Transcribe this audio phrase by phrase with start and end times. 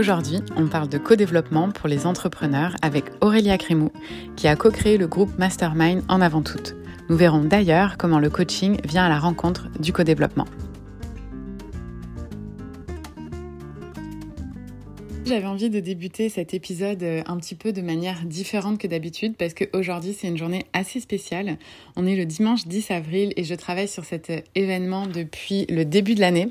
[0.00, 3.92] Aujourd'hui, on parle de co-développement pour les entrepreneurs avec Aurélia Crémou,
[4.34, 6.74] qui a co-créé le groupe Mastermind en avant toute.
[7.10, 10.46] Nous verrons d'ailleurs comment le coaching vient à la rencontre du co-développement.
[15.26, 19.36] J'avais envie de débuter cet épisode euh, un petit peu de manière différente que d'habitude
[19.36, 21.56] parce qu'aujourd'hui c'est une journée assez spéciale.
[21.94, 25.84] On est le dimanche 10 avril et je travaille sur cet euh, événement depuis le
[25.84, 26.48] début de l'année.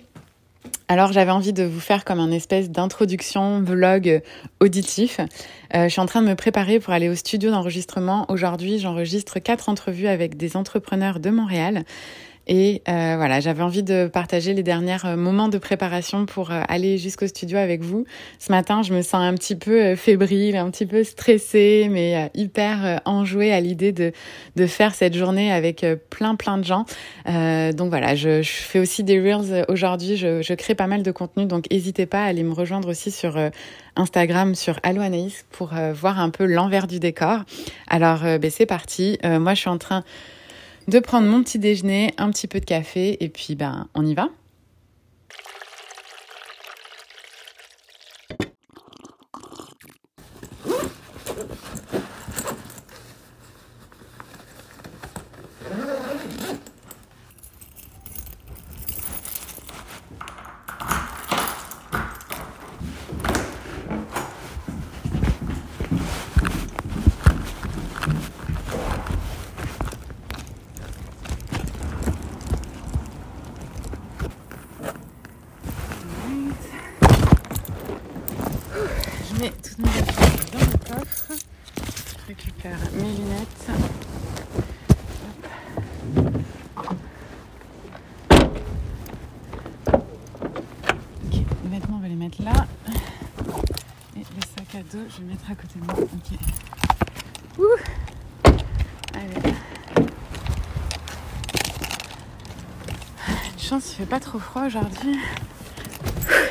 [0.87, 4.19] Alors j'avais envie de vous faire comme un espèce d'introduction vlog euh,
[4.59, 5.19] auditif.
[5.75, 8.25] Euh, je suis en train de me préparer pour aller au studio d'enregistrement.
[8.29, 11.83] Aujourd'hui, j'enregistre quatre entrevues avec des entrepreneurs de Montréal.
[12.51, 16.63] Et euh, voilà, j'avais envie de partager les derniers euh, moments de préparation pour euh,
[16.67, 18.05] aller jusqu'au studio avec vous.
[18.39, 23.01] Ce matin, je me sens un petit peu fébrile, un petit peu stressée, mais hyper
[23.05, 24.13] enjouée à l'idée de,
[24.55, 26.85] de faire cette journée avec plein plein de gens.
[27.25, 30.17] Donc voilà, je, je, fais aussi des reels aujourd'hui.
[30.17, 33.37] Je, crée pas mal de contenu, donc n'hésitez pas à aller me rejoindre aussi sur
[33.95, 37.41] Instagram, sur Allo Anaïs pour voir un peu l'envers du décor.
[37.87, 39.19] Alors ben, c'est parti.
[39.23, 40.03] moi, je suis en train
[40.87, 44.13] de prendre mon petit déjeuner, un petit peu de café et puis ben on y
[44.13, 44.29] va.
[95.09, 95.93] Je vais mettre à côté de moi.
[95.97, 96.37] Ok.
[97.59, 97.77] Ouh
[99.13, 99.53] Allez.
[103.53, 105.17] Une chance, il fait pas trop froid aujourd'hui.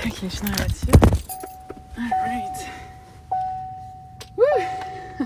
[0.07, 0.87] Ok, je suis là-dessus.
[1.97, 2.67] Alright.
[4.37, 4.43] Ouh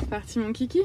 [0.00, 0.80] C'est parti mon kiki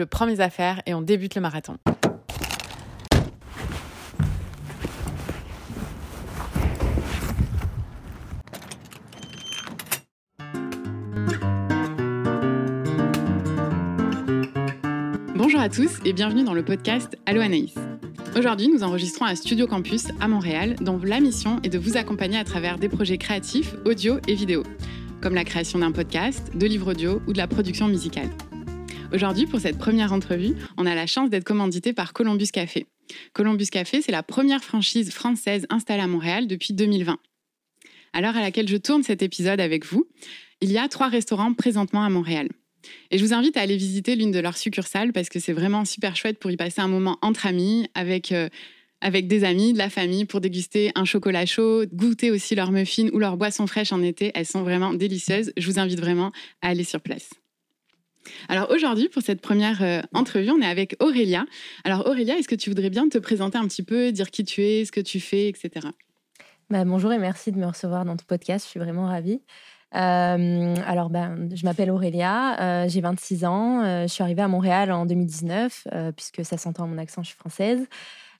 [0.00, 1.76] je prends mes affaires et on débute le marathon.
[15.34, 17.74] Bonjour à tous et bienvenue dans le podcast Allo Anaïs.
[18.38, 22.38] Aujourd'hui, nous enregistrons à Studio Campus à Montréal, dont la mission est de vous accompagner
[22.38, 24.62] à travers des projets créatifs, audio et vidéo,
[25.20, 28.30] comme la création d'un podcast, de livres audio ou de la production musicale.
[29.12, 32.86] Aujourd'hui, pour cette première entrevue, on a la chance d'être commandité par Columbus Café.
[33.32, 37.18] Columbus Café, c'est la première franchise française installée à Montréal depuis 2020.
[38.12, 40.06] À l'heure à laquelle je tourne cet épisode avec vous,
[40.60, 42.48] il y a trois restaurants présentement à Montréal.
[43.10, 45.84] Et je vous invite à aller visiter l'une de leurs succursales parce que c'est vraiment
[45.84, 48.48] super chouette pour y passer un moment entre amis, avec, euh,
[49.00, 53.08] avec des amis, de la famille, pour déguster un chocolat chaud, goûter aussi leurs muffins
[53.12, 54.30] ou leurs boissons fraîches en été.
[54.34, 55.52] Elles sont vraiment délicieuses.
[55.56, 56.30] Je vous invite vraiment
[56.62, 57.30] à aller sur place.
[58.48, 61.44] Alors aujourd'hui, pour cette première euh, entrevue, on est avec Aurélia.
[61.84, 64.62] Alors Aurélia, est-ce que tu voudrais bien te présenter un petit peu, dire qui tu
[64.62, 65.88] es, ce que tu fais, etc.
[66.68, 68.66] Bah, bonjour et merci de me recevoir dans ton podcast.
[68.66, 69.40] Je suis vraiment ravie.
[69.94, 74.02] Euh, alors, ben, je m'appelle Aurélia, euh, j'ai 26 ans.
[74.02, 77.38] je suis arrivée à Montréal en 2019, puisque ça s'entend à mon accent, je suis
[77.38, 77.86] française.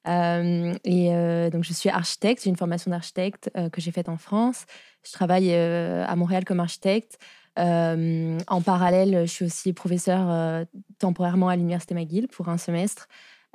[0.07, 4.67] et donc, je suis architecte, j'ai une formation d'architecte que j'ai faite en France.
[5.05, 7.19] Je travaille à Montréal comme architecte.
[7.61, 10.65] Euh, en parallèle, je suis aussi professeure euh,
[10.99, 13.09] temporairement à l'Université McGill pour un semestre.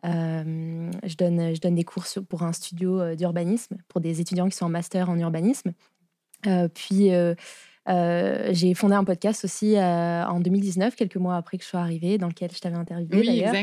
[0.06, 4.56] Euh, je, donne, je donne des cours pour un studio d'urbanisme, pour des étudiants qui
[4.56, 5.72] sont en master en urbanisme.
[6.76, 7.10] puis,
[7.88, 12.28] j'ai fondé un podcast aussi en 2019, quelques mois après que je sois arrivée, dans
[12.28, 13.54] lequel je t'avais interviewé oui, d'ailleurs.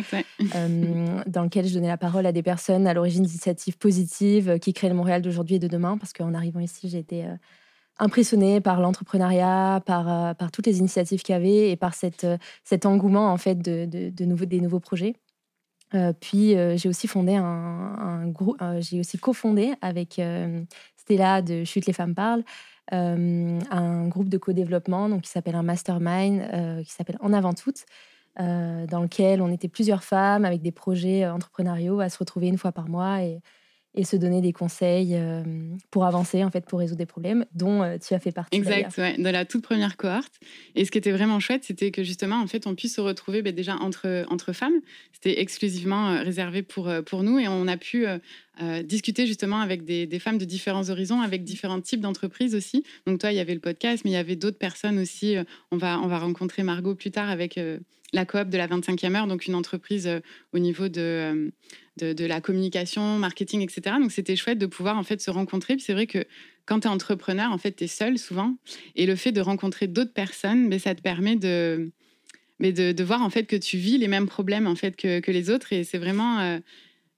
[1.26, 4.88] dans lequel je donnais la parole à des personnes à l'origine d'initiatives positives qui créent
[4.88, 7.28] le Montréal d'aujourd'hui et de demain, parce qu'en arrivant ici, j'ai été
[7.98, 12.24] impressionnée par l'entrepreneuriat, par, euh, par toutes les initiatives qu'il y avait et par cette,
[12.24, 15.14] euh, cet engouement en fait de, de, des nouveaux projets.
[15.94, 20.18] Euh, puis j'ai aussi fondé un groupe, j'ai aussi cofondé avec
[20.96, 22.44] Stella de Chute les femmes parlent
[22.90, 27.84] un groupe de co-développement donc qui s'appelle un mastermind qui s'appelle En avant toutes.
[28.38, 32.72] dans lequel on était plusieurs femmes avec des projets entrepreneuriaux à se retrouver une fois
[32.72, 33.42] par mois et,
[33.94, 35.42] et se donner des conseils euh,
[35.90, 38.56] pour avancer, en fait, pour résoudre des problèmes dont euh, tu as fait partie.
[38.56, 40.32] Exact, ouais, de la toute première cohorte.
[40.74, 43.42] Et ce qui était vraiment chouette, c'était que justement, en fait, on puisse se retrouver
[43.42, 44.80] ben, déjà entre, entre femmes.
[45.12, 48.06] C'était exclusivement euh, réservé pour, pour nous et on a pu
[48.84, 52.84] discuter justement avec des, des, femmes de différents horizons, avec différents types d'entreprises aussi.
[53.06, 55.36] Donc toi, il y avait le podcast, mais il y avait d'autres personnes aussi.
[55.70, 57.58] On va, on va rencontrer Margot plus tard avec
[58.12, 60.08] la coop de la 25e heure, donc une entreprise
[60.52, 61.52] au niveau de
[61.98, 63.96] de, la communication, marketing, etc.
[64.00, 65.76] Donc c'était chouette de pouvoir en fait se rencontrer.
[65.76, 66.24] Puis c'est vrai que
[66.64, 68.56] quand tu es entrepreneur, en fait, tu es seul souvent.
[68.96, 71.90] Et le fait de rencontrer d'autres personnes, mais ça te permet de,
[72.60, 75.72] de, voir en fait que tu vis les mêmes problèmes en fait que, les autres.
[75.72, 76.60] Et c'est vraiment, euh,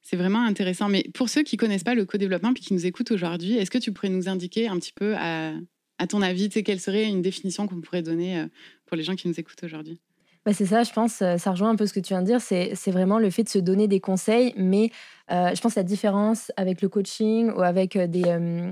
[0.03, 0.89] c'est vraiment intéressant.
[0.89, 3.79] Mais pour ceux qui connaissent pas le co-développement puis qui nous écoutent aujourd'hui, est-ce que
[3.79, 5.53] tu pourrais nous indiquer un petit peu à,
[5.99, 8.47] à ton avis, quelle serait une définition qu'on pourrait donner euh,
[8.87, 10.01] pour les gens qui nous écoutent aujourd'hui?
[10.45, 12.27] Bah, c'est ça, je pense, euh, ça rejoint un peu ce que tu viens de
[12.27, 14.91] dire, c'est vraiment le fait de se donner des conseils, mais
[15.31, 18.23] euh, je pense la différence avec le coaching ou avec euh, des...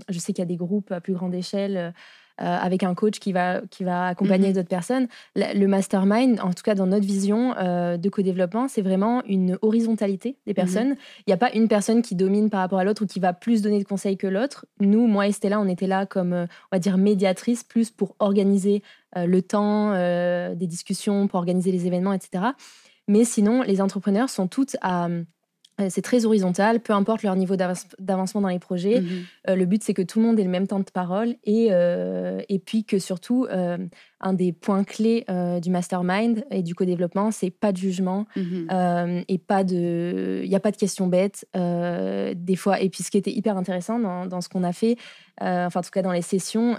[0.09, 1.95] je sais qu'il y a des groupes à plus grande échelle
[2.39, 4.55] avec un coach qui va, qui va accompagner mhm.
[4.55, 5.09] d'autres personnes.
[5.37, 10.37] Le mastermind, en tout cas dans notre vision euh, de co-développement, c'est vraiment une horizontalité
[10.47, 10.55] des mhm.
[10.55, 10.97] personnes.
[11.21, 13.33] Il n'y a pas une personne qui domine par rapport à l'autre ou qui va
[13.33, 14.67] plus donner de conseils que l'autre.
[14.81, 18.17] Nous, moi et Stella, on était là comme, euh, on va dire, médiatrice, plus pour
[18.19, 18.83] organiser
[19.15, 22.53] le temps des discussions, pour organiser les événements, etc.
[23.09, 25.25] Mais sinon, les entrepreneurs sont toutes à euh,
[25.89, 29.01] c'est très horizontal, peu importe leur niveau d'avancement dans les projets.
[29.01, 29.09] Mhm.
[29.49, 31.69] Euh, le but, c'est que tout le monde ait le même temps de parole et,
[31.71, 33.47] euh, et puis que surtout,
[34.21, 35.25] un des points clés
[35.63, 39.25] du mastermind et du co-développement, c'est pas de jugement mhm.
[39.29, 40.41] et pas de.
[40.45, 42.81] Il n'y a pas de questions bêtes, des fois.
[42.81, 44.97] Et puis, ce qui était hyper intéressant dans, dans ce qu'on a fait,
[45.41, 46.77] enfin, en tout cas dans les sessions,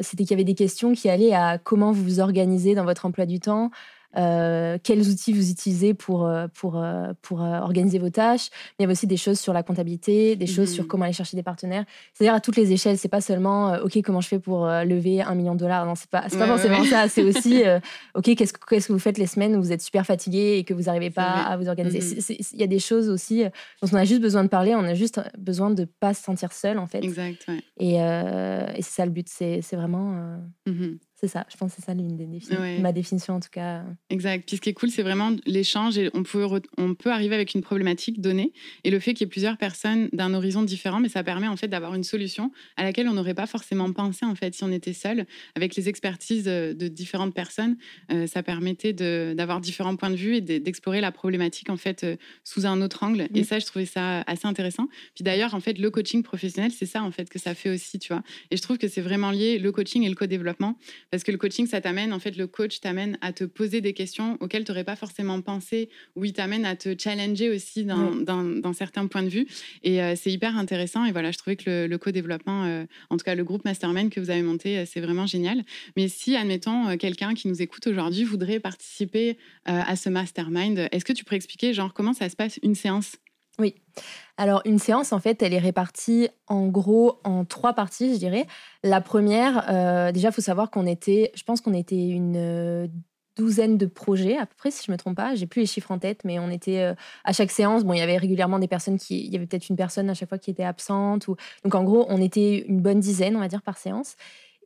[0.00, 3.06] c'était qu'il y avait des questions qui allaient à comment vous vous organisez dans votre
[3.06, 3.70] emploi du temps.
[4.16, 8.48] Euh, quels outils vous utilisez pour, euh, pour, euh, pour organiser vos tâches?
[8.78, 10.86] il y avait aussi des choses sur la comptabilité, des choses sur mmh.
[10.86, 11.84] comment aller chercher des partenaires.
[12.12, 12.98] C'est-à-dire à toutes les échelles.
[12.98, 15.86] C'est pas seulement OK, comment je fais pour lever un million de dollars?
[15.86, 17.08] Non, c'est pas, pas forcément ça.
[17.08, 17.62] C'est aussi
[18.14, 20.74] OK, qu'est-ce, qu'est-ce que vous faites les semaines où vous êtes super fatigué et que
[20.74, 22.00] vous n'arrivez pas à vous organiser?
[22.00, 22.34] Mmh.
[22.52, 23.44] Il y a des choses aussi
[23.82, 24.74] dont on a juste besoin de parler.
[24.74, 27.02] On a juste besoin de pas se sentir seul en fait.
[27.04, 27.46] Exact.
[27.78, 29.28] Et, et c'est ça le but.
[29.28, 30.38] C'est, vraiment.
[30.66, 33.50] Mmh c'est ça, je pense que c'est ça l'une des définitions, ma définition en tout
[33.50, 33.84] cas.
[34.10, 34.44] Exact.
[34.44, 36.44] Puis ce qui est cool, c'est vraiment l'échange et on peut,
[36.78, 38.52] on peut arriver avec une problématique donnée
[38.82, 41.56] et le fait qu'il y ait plusieurs personnes d'un horizon différent, mais ça permet en
[41.56, 44.72] fait d'avoir une solution à laquelle on n'aurait pas forcément pensé en fait si on
[44.72, 45.26] était seul.
[45.54, 47.76] Avec les expertises de différentes personnes,
[48.10, 52.16] euh, ça permettait d'avoir différents points de vue et d'explorer la problématique en fait euh,
[52.42, 53.28] sous un autre angle.
[53.34, 54.88] Et ça, je trouvais ça assez intéressant.
[55.14, 58.00] Puis d'ailleurs, en fait, le coaching professionnel, c'est ça en fait que ça fait aussi,
[58.00, 58.24] tu vois.
[58.50, 60.76] Et je trouve que c'est vraiment lié le coaching et le co-développement
[61.12, 63.92] parce que le coaching, ça t'amène, en fait, le coach t'amène à te poser des
[63.92, 68.72] questions auxquelles tu n'aurais pas forcément pensé, ou il t'amène à te challenger aussi d'un
[68.72, 69.46] certain point de vue.
[69.82, 71.04] Et euh, c'est hyper intéressant.
[71.04, 74.20] Et voilà, je trouvais que le, co-développement, euh, en tout cas le groupe Mastermind que
[74.20, 75.64] vous avez monté, euh, c'est vraiment génial.
[75.98, 79.36] Mais si, admettons, quelqu'un qui nous écoute aujourd'hui voudrait participer
[79.66, 83.16] à ce Mastermind, est-ce que tu pourrais expliquer, genre, comment ça se passe une séance?
[83.58, 83.74] Oui.
[84.38, 88.46] Alors, une séance, en fait, elle est répartie en gros en trois parties, je dirais.
[88.82, 92.88] La première, euh, déjà, il faut savoir qu'on était, je pense qu'on était une euh,
[93.36, 95.34] douzaine de projets à peu près, si je me trompe pas.
[95.34, 96.94] J'ai plus les chiffres en tête, mais on était euh,
[97.24, 97.84] à chaque séance.
[97.84, 100.14] Bon, il y avait régulièrement des personnes qui, il y avait peut-être une personne à
[100.14, 101.28] chaque fois qui était absente.
[101.28, 101.36] Ou...
[101.64, 104.16] Donc, en gros, on était une bonne dizaine, on va dire, par séance.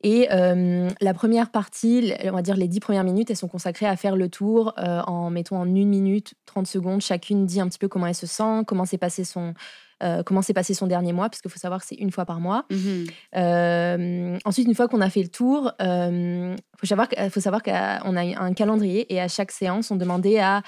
[0.02, 3.86] Et euh, la première partie, on va dire les dix premières minutes, elles sont consacrées
[3.86, 7.00] à faire le tour euh, en, mettons, en une minute, 30 secondes.
[7.00, 9.54] Chacune dit un petit peu comment elle se sent, comment s'est passé son,
[10.02, 12.38] euh, comment s'est passé son dernier mois, puisqu'il faut savoir que c'est une fois par
[12.38, 12.66] mois.
[12.70, 13.06] Mhm.
[13.36, 17.62] Euh, ensuite, une fois qu'on a fait le tour, il euh, faut savoir, faut savoir
[17.62, 17.72] qu'on
[18.16, 20.62] a un calendrier et à chaque séance, on demandait à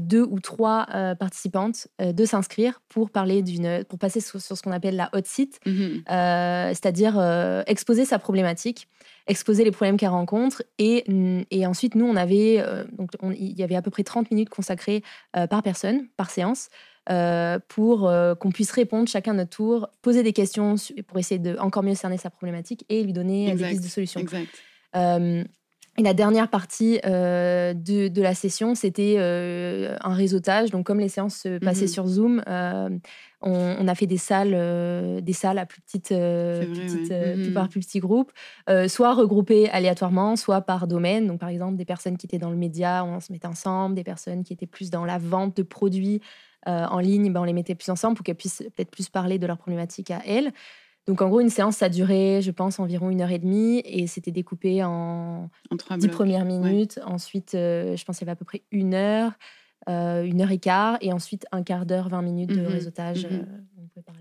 [0.00, 0.86] deux ou trois
[1.18, 5.60] participantes de s'inscrire pour parler d'une, pour passer sur, ce qu'on appelle la hot seat,
[5.64, 6.02] mhm.
[6.06, 7.20] c'est-à-dire
[7.66, 8.88] exposer sa problématique
[9.28, 10.64] exposer les problèmes qu'elle rencontre.
[10.78, 11.04] Et,
[11.52, 12.60] et, ensuite, nous, on avait,
[12.90, 16.70] donc il y avait à peu près 30 minutes consacrées par personne, par séance.
[17.10, 20.76] Euh, pour euh, qu'on puisse répondre chacun à notre tour, poser des questions
[21.08, 24.24] pour essayer de encore mieux cerner sa problématique et lui donner des pistes de solutions.
[24.94, 25.42] Euh,
[25.98, 30.70] et la dernière partie de, de, la session, c'était un réseautage.
[30.70, 31.88] Donc, comme les séances se passaient mhm.
[31.88, 32.42] sur Zoom,
[33.42, 37.52] on, a fait des salles, des salles à plus petites, mhm.
[37.52, 38.32] par plus petits groupes,
[38.86, 41.26] soit regroupées aléatoirement, soit par domaine.
[41.26, 44.04] Donc, par exemple, des personnes qui étaient dans le média, on se mettait ensemble, des
[44.04, 46.22] personnes qui étaient plus dans la vente de produits
[46.68, 49.38] euh, en ligne, ben, on les mettait plus ensemble pour qu'elles puissent peut-être plus parler
[49.38, 50.52] de leurs problématiques à elles.
[51.08, 54.06] Donc en gros, une séance, ça durait, je pense, environ une heure et demie et
[54.06, 55.50] c'était découpé en,
[55.96, 57.00] dix premières minutes.
[57.04, 59.32] Ensuite, euh, je pense qu'il y avait à peu près une heure.
[59.88, 62.66] une heure et quart, et ensuite un quart d'heure, 20 minutes de mhm.
[62.66, 63.26] réseautage.
[63.26, 63.46] Mhm.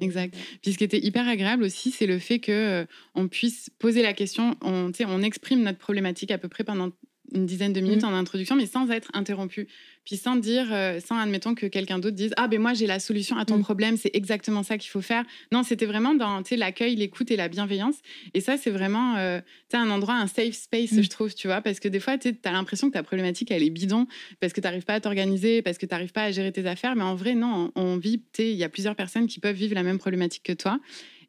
[0.02, 0.36] Exact.
[0.64, 4.14] Puis ce qui était hyper agréable aussi, c'est le fait que on puisse poser la
[4.14, 6.90] question, on, on exprime notre problématique à peu près pendant
[7.34, 8.08] une dizaine de minutes mm.
[8.08, 9.68] en introduction, mais sans être interrompu.
[10.06, 13.00] Puis sans dire, euh, sans admettons que quelqu'un d'autre dise Ah, ben moi j'ai la
[13.00, 13.64] solution à ton mm.
[13.64, 15.24] problème, c'est exactement ça qu'il faut faire.
[15.52, 17.96] Non, c'était vraiment dans l'accueil, l'écoute et la bienveillance.
[18.34, 19.40] Et ça, c'est vraiment euh,
[19.74, 21.04] un endroit, un safe space, mm.
[21.04, 23.64] je trouve, tu vois, parce que des fois, tu as l'impression que ta problématique, elle
[23.64, 24.08] est bidon,
[24.40, 26.66] parce que tu n'arrives pas à t'organiser, parce que tu n'arrives pas à gérer tes
[26.66, 26.96] affaires.
[26.96, 29.84] Mais en vrai, non, on, vit, il y a plusieurs personnes qui peuvent vivre la
[29.84, 30.80] même problématique que toi.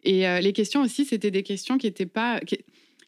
[0.05, 2.41] Et euh, les questions aussi, c'était des questions qui n'étaient pas.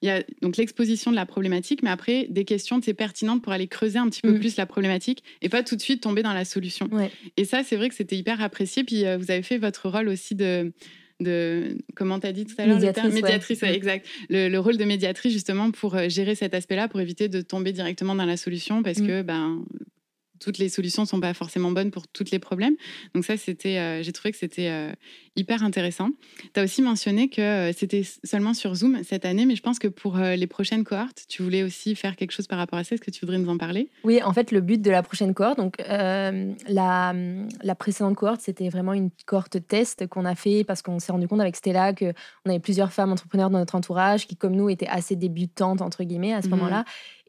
[0.04, 3.68] Il y a donc l'exposition de la problématique, mais après des questions pertinentes pour aller
[3.68, 4.38] creuser un petit peu mm.
[4.38, 6.90] plus la problématique et pas tout de suite tomber dans la solution.
[7.38, 8.84] Et ça, c'est vrai que c'était hyper apprécié.
[8.84, 10.74] Puis euh, vous avez fait votre rôle aussi de
[11.20, 13.66] de comment tu as dit tout à l'heure médiatrice, médiatrice mm.
[13.66, 17.72] exact le, rôle de médiatrice justement pour euh, gérer cet aspect-là pour éviter de tomber
[17.72, 19.06] directement dans la solution parce mm.
[19.06, 19.64] que ben
[20.40, 22.74] toutes les solutions sont pas forcément bonnes pour tous les problèmes.
[23.14, 24.92] Donc ça, c'était, euh, j'ai trouvé que c'était euh,
[25.36, 26.10] hyper intéressant.
[26.52, 29.78] Tu as aussi mentionné que euh, c'était seulement sur Zoom cette année, mais je pense
[29.78, 32.94] que pour les prochaines cohortes, tu voulais aussi faire quelque chose par rapport à ça.
[32.94, 33.90] Est-ce que tu voudrais nous en parler?
[34.04, 36.32] Oui, en fait, le but de la prochaine cohorte, donc la,
[37.62, 41.28] la, précédente cohorte, c'était vraiment une cohorte test qu'on a fait parce qu'on s'est rendu
[41.28, 42.12] compte avec Stella qu'on
[42.46, 46.32] avait plusieurs femmes entrepreneurs dans notre entourage qui, comme nous, étaient assez débutantes, entre guillemets,
[46.32, 46.84] à ce mmh moment-là,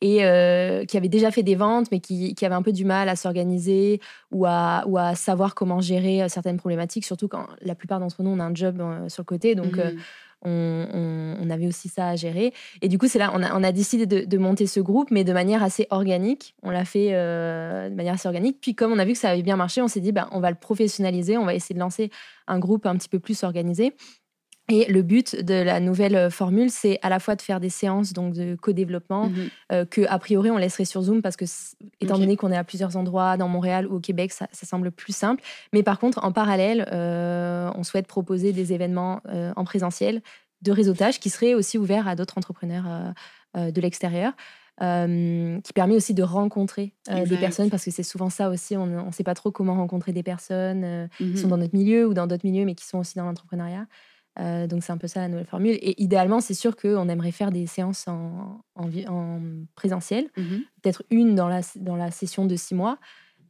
[0.05, 2.85] et euh, qui avait déjà fait des ventes, mais qui, qui avait un peu du
[2.85, 3.99] mal à s'organiser
[4.31, 8.21] ou à, ou à savoir comment gérer euh, certaines problématiques, surtout quand la plupart d'entre
[8.21, 9.55] nous, on a un job euh, sur le côté.
[9.55, 9.97] Donc, mmh.
[10.43, 12.53] on, on, avait aussi ça à gérer.
[12.83, 15.09] Et du coup, c'est là, on a, on a décidé de, de, monter ce groupe,
[15.09, 16.53] mais de manière assez organique.
[16.61, 18.59] On l'a fait de manière assez organique.
[18.61, 20.39] Puis, comme on a vu que ça avait bien marché, on s'est dit, bah, on
[20.39, 22.11] va le professionnaliser, on va essayer de lancer
[22.47, 23.95] un groupe un petit peu plus organisé.
[24.67, 27.69] Et le but de la nouvelle euh, formule, c'est à la fois de faire des
[27.69, 29.31] séances donc de co-développement
[29.71, 31.45] euh, que a priori on laisserait sur Zoom parce que
[32.01, 35.15] étant donné qu'on est à plusieurs endroits dans Montréal ou au Québec, ça, semble plus
[35.15, 35.43] simple.
[35.71, 39.21] Mais par contre, en parallèle, euh, on souhaite proposer des événements
[39.55, 40.21] en présentiel
[40.63, 43.13] de réseautage qui seraient aussi ouverts à d'autres entrepreneurs
[43.55, 44.33] de l'extérieur.
[44.79, 49.11] qui permet aussi de rencontrer des personnes parce que c'est souvent ça aussi, on ne
[49.11, 52.45] sait pas trop comment rencontrer des personnes qui sont dans notre milieu ou dans d'autres
[52.45, 53.85] milieux mais qui sont aussi dans l'entrepreneuriat.
[54.39, 55.77] Euh, donc c'est un peu ça la nouvelle formule.
[55.81, 59.39] Et idéalement, c'est sûr qu'on aimerait faire des séances en, en,
[59.75, 60.43] présentiel, mmh
[60.81, 62.99] peut-être une dans la, dans la session de six mois.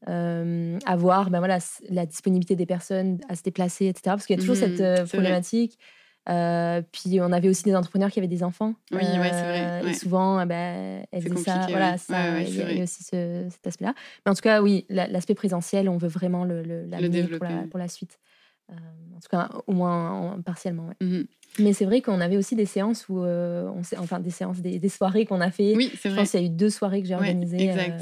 [0.08, 1.58] Euh, avoir ben voilà,
[1.90, 4.02] la disponibilité des personnes à se déplacer, etc.
[4.06, 5.78] Parce qu'il y a toujours cette mmh euh, problématique.
[6.28, 8.74] Euh, puis on avait aussi des entrepreneurs qui avaient des enfants.
[8.92, 9.82] Oui, ouais, c'est vrai.
[9.90, 11.68] Et souvent, eh ben, elles disaient ça.
[11.70, 13.94] Voilà, ça, il, y a, aussi cet aspect-là.
[14.26, 17.64] Mais en tout cas, oui, l'aspect présentiel, on veut vraiment le, le, le pour, la,
[17.70, 18.18] pour la suite.
[18.72, 18.76] Euh,
[19.16, 20.90] en tout cas, au moins partiellement.
[21.02, 21.22] Mmh
[21.60, 24.90] Mais c'est vrai qu'on avait aussi des séances où, euh, on enfin des séances, des,
[24.90, 25.76] soirées qu'on a fait.
[25.76, 26.18] Oui, c'est vrai.
[26.18, 27.64] Je pense qu'il y a eu deux soirées que j'ai organisées.
[27.64, 28.02] exact.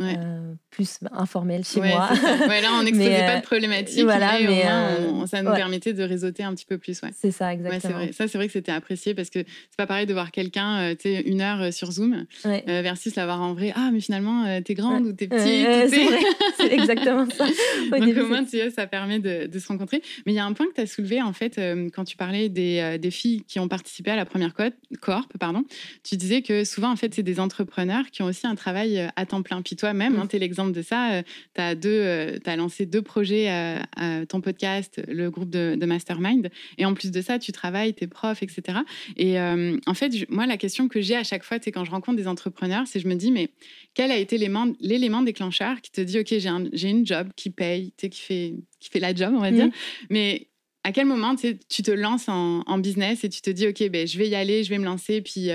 [0.00, 2.08] Euh, euh, plus informel chez moi.
[2.48, 6.02] Ouais, là, on n'exposait pas de euh, problématiques, voilà, mais, euh, ça nous permettait de
[6.02, 7.00] réseauter un petit peu plus.
[7.16, 7.94] C'est ça, exactement.
[7.94, 8.12] Vrai.
[8.12, 11.08] Ça, c'est vrai que c'était apprécié parce que c'est pas pareil de voir quelqu'un tu
[11.10, 12.24] une heure sur Zoom
[12.66, 13.72] versus l'avoir en vrai.
[13.74, 15.90] Ah, mais finalement, t'es grande ou t'es petite.
[16.56, 17.46] c'est exactement ça.
[17.90, 20.02] Donc, au moins, tu vois, ça permet de, de se rencontrer.
[20.24, 21.60] Mais il y a un point que tu as soulevé, en fait,
[21.94, 25.64] quand tu parlais des, des, filles qui ont participé à la première cohorte, pardon,
[26.04, 29.26] tu disais que souvent, en fait, c'est des entrepreneurs qui ont aussi un travail à
[29.26, 29.62] temps plein.
[29.62, 31.12] Puis toi, même hein, tu es l'exemple de ça.
[31.12, 31.22] Euh,
[31.54, 36.50] tu as, euh, as, lancé deux projets à, ton podcast, le groupe de, Mastermind.
[36.78, 38.78] Et en plus de ça, tu travailles, tu es prof, etc.
[39.16, 41.90] Et euh, en fait, moi, la question que j'ai à chaque fois, c'est quand je
[41.90, 43.50] rencontre des entrepreneurs, c'est je me dis, mais
[43.94, 46.34] quel a été l'élément déclencheur qui te dit, OK,
[46.72, 49.72] j'ai une job qui paye, qui fait, qui fait la job, on va dire, mmh.
[50.10, 50.46] mais
[50.84, 54.16] à quel moment tu te lances en, business et tu te dis, OK, ben, je
[54.16, 55.50] vais y aller, je vais me lancer, puis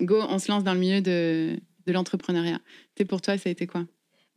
[0.00, 1.58] go, on se lance dans le milieu de,
[1.88, 2.60] de l'entrepreneuriat.
[3.04, 3.84] Pour toi, ça a été quoi?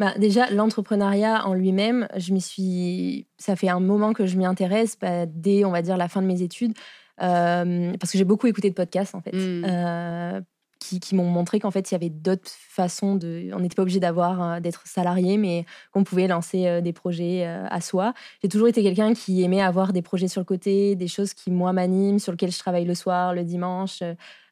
[0.01, 3.27] Bah, déjà, l'entrepreneuriat en lui-même, je m'y suis.
[3.37, 6.23] Ça fait un moment que je m'y intéresse, bah, dès, on va dire, la fin
[6.23, 6.73] de mes études,
[7.21, 9.63] euh, parce que j'ai beaucoup écouté de podcasts, en fait, mmh.
[9.63, 10.41] euh,
[10.79, 13.51] qui, qui m'ont montré qu'en fait, il y avait d'autres façons de.
[13.53, 17.79] On n'était pas obligé d'avoir, euh, d'être salarié, mais qu'on pouvait lancer des projets à
[17.79, 18.15] soi.
[18.41, 21.51] J'ai toujours été quelqu'un qui aimait avoir des projets sur le côté, des choses qui,
[21.51, 24.01] moi, m'animent, sur lesquelles je travaille le soir, le dimanche,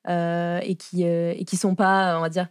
[0.07, 2.47] et qui et qui sont pas, on va dire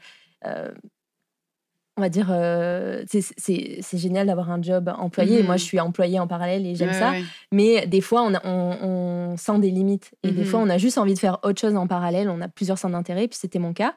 [1.99, 5.43] on va dire, euh, c'est génial d'avoir un job employé.
[5.43, 7.13] Moi, mmh je suis employée en parallèle et j'aime ça.
[7.51, 10.13] Mais des fois, on, on, sent des limites.
[10.23, 12.31] Et des fois, mmh on a juste envie de faire autre chose en parallèle.
[12.31, 13.95] On a plusieurs centres d'intérêt, puis c'était mon cas.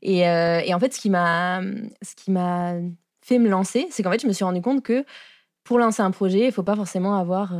[0.00, 1.60] Et, euh, et, en fait, ce qui m'a
[3.20, 5.04] fait me lancer, c'est qu'en fait, je me suis rendu compte que
[5.64, 7.52] pour lancer un projet, il ne faut pas forcément avoir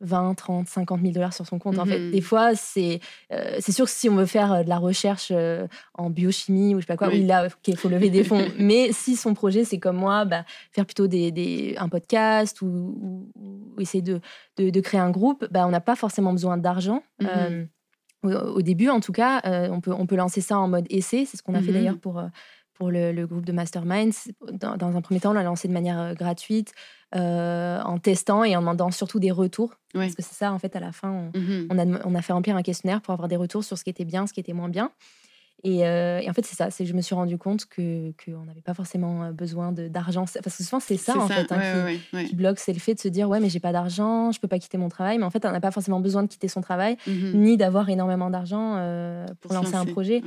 [0.00, 1.78] 20, 30, 50 000 dollars sur son compte.
[1.78, 2.10] En fait, Mhm.
[2.10, 3.00] des fois, c'est
[3.32, 6.74] euh, c'est sûr que si on veut faire euh, de la recherche euh, en biochimie
[6.74, 7.20] ou je sais pas quoi, Oui.
[7.20, 8.44] oui, là, il faut lever des fonds.
[8.58, 12.66] Mais si son projet, c'est comme moi, bah, faire plutôt des, des- un podcast ou,
[12.66, 13.28] ou-
[13.76, 14.20] ou essayer de,
[14.56, 17.02] de, de créer un groupe, bah, on n'a pas forcément besoin d'argent.
[17.22, 17.64] Euh,
[18.22, 19.40] au, au début, en tout cas,
[19.70, 21.24] on, peut, on peut lancer ça en mode essai.
[21.26, 21.74] C'est ce qu'on a fait Mhm.
[21.74, 22.22] d'ailleurs pour,
[22.80, 24.32] pour le, le groupe de Masterminds.
[24.52, 26.72] Dans, dans un premier temps, on l'a lancé de manière euh, gratuite,
[27.14, 29.74] euh, en testant et en demandant surtout des retours.
[29.94, 30.06] Ouais.
[30.06, 31.66] Parce que c'est ça, en fait, à la fin, on, Mhm.
[31.70, 33.90] on a, on a fait remplir un questionnaire pour avoir des retours sur ce qui
[33.90, 34.90] était bien, ce qui était moins bien.
[35.62, 38.12] Et, euh, et en fait, c'est ça, c'est que je me suis rendu compte que
[38.24, 40.24] qu'on n'avait pas forcément besoin d'argent.
[40.42, 42.94] Parce que souvent, c'est ça, en fait, hein, ouais, qui, ouais, bloque, c'est le fait
[42.94, 45.18] de se dire, ouais, mais j'ai pas d'argent, je peux pas quitter mon travail.
[45.18, 47.32] Mais en fait, on n'a pas forcément besoin de quitter son travail, Mhm.
[47.34, 50.22] ni d'avoir énormément d'argent euh, pour, lancer un projet.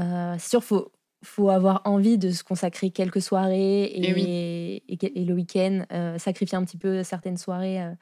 [0.00, 0.90] Euh, c'est sûr, faut
[1.24, 4.24] faut avoir envie de se consacrer quelques soirées et, Eh oui.
[4.28, 7.92] et, le week-end, euh, sacrifier un petit peu certaines soirées euh,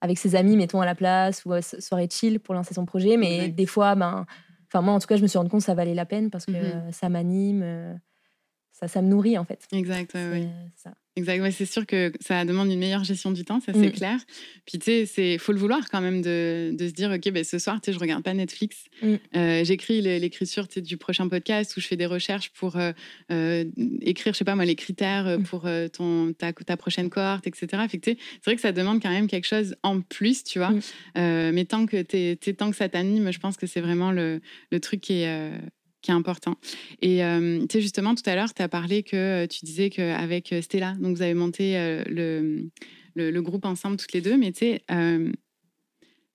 [0.00, 2.86] avec ses amis, mettons à la place, ou euh, so- soirée chill pour lancer son
[2.86, 3.16] projet.
[3.16, 4.26] Mais des fois, ben,
[4.74, 6.46] moi en tout cas, je me suis rendu compte que ça valait la peine parce
[6.46, 6.56] que Mhm.
[6.56, 7.98] euh, ça m'anime,
[8.72, 9.66] ça, ça me nourrit en fait.
[9.72, 10.94] Exact, ouais, ça.
[11.18, 13.92] Exact, ouais, c'est sûr que ça demande une meilleure gestion du temps, ça c'est Mm.
[13.92, 14.18] clair.
[14.66, 17.42] Puis tu sais, c'est faut le vouloir quand même de, de se dire ok, ben,
[17.42, 19.14] ce soir, tu sais, je regarde pas Netflix, Mm.
[19.36, 22.92] Euh, j'écris l'é- l'écriture du prochain podcast où je fais des recherches pour euh,
[23.32, 23.64] euh,
[24.00, 25.42] écrire, je sais pas moi, les critères euh, Mm.
[25.44, 27.66] pour ton ta, ta prochaine cohorte, etc.
[28.02, 30.72] C'est vrai que ça demande quand même quelque chose en plus, tu vois.
[31.16, 32.02] Mais tant que
[32.52, 35.50] tant que ça t'anime, je pense que c'est vraiment le, le truc qui est
[36.02, 36.56] qui est important.
[37.02, 39.90] Et euh, tu sais, justement, tout à l'heure, tu as parlé que euh, tu disais
[39.90, 42.70] qu'avec Stella, donc vous avez monté euh, le,
[43.14, 45.32] le, groupe ensemble toutes les deux, mais tu sais, euh,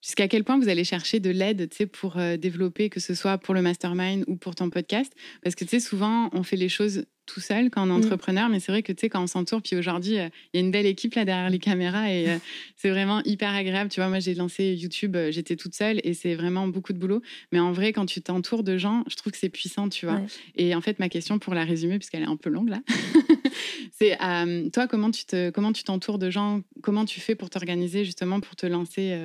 [0.03, 3.53] jusqu'à quel point vous allez chercher de l'aide pour euh, développer, que ce soit pour
[3.53, 5.13] le mastermind ou pour ton podcast?
[5.41, 8.03] Parce que souvent, on fait les choses tout seul quand on est Mm.
[8.03, 10.71] entrepreneur, mais c'est vrai que quand on s'entoure, puis aujourd'hui, euh, il y a une
[10.71, 12.37] belle équipe là derrière les caméras et euh,
[12.75, 13.89] c'est vraiment hyper agréable.
[13.89, 17.21] Tu vois, moi, j'ai lancé YouTube, j'étais toute seule et c'est vraiment beaucoup de boulot.
[17.53, 20.15] Mais en vrai, quand tu t'entoures de gens, je trouve que c'est puissant, tu vois.
[20.15, 20.25] Ouais.
[20.55, 22.81] Et en fait, ma question pour la résumer, puisqu'elle est un peu longue là,
[23.93, 24.17] c'est
[24.73, 26.61] toi, comment tu te, comment tu t'entoures de gens?
[26.81, 29.17] Comment tu fais pour t'organiser justement pour te lancer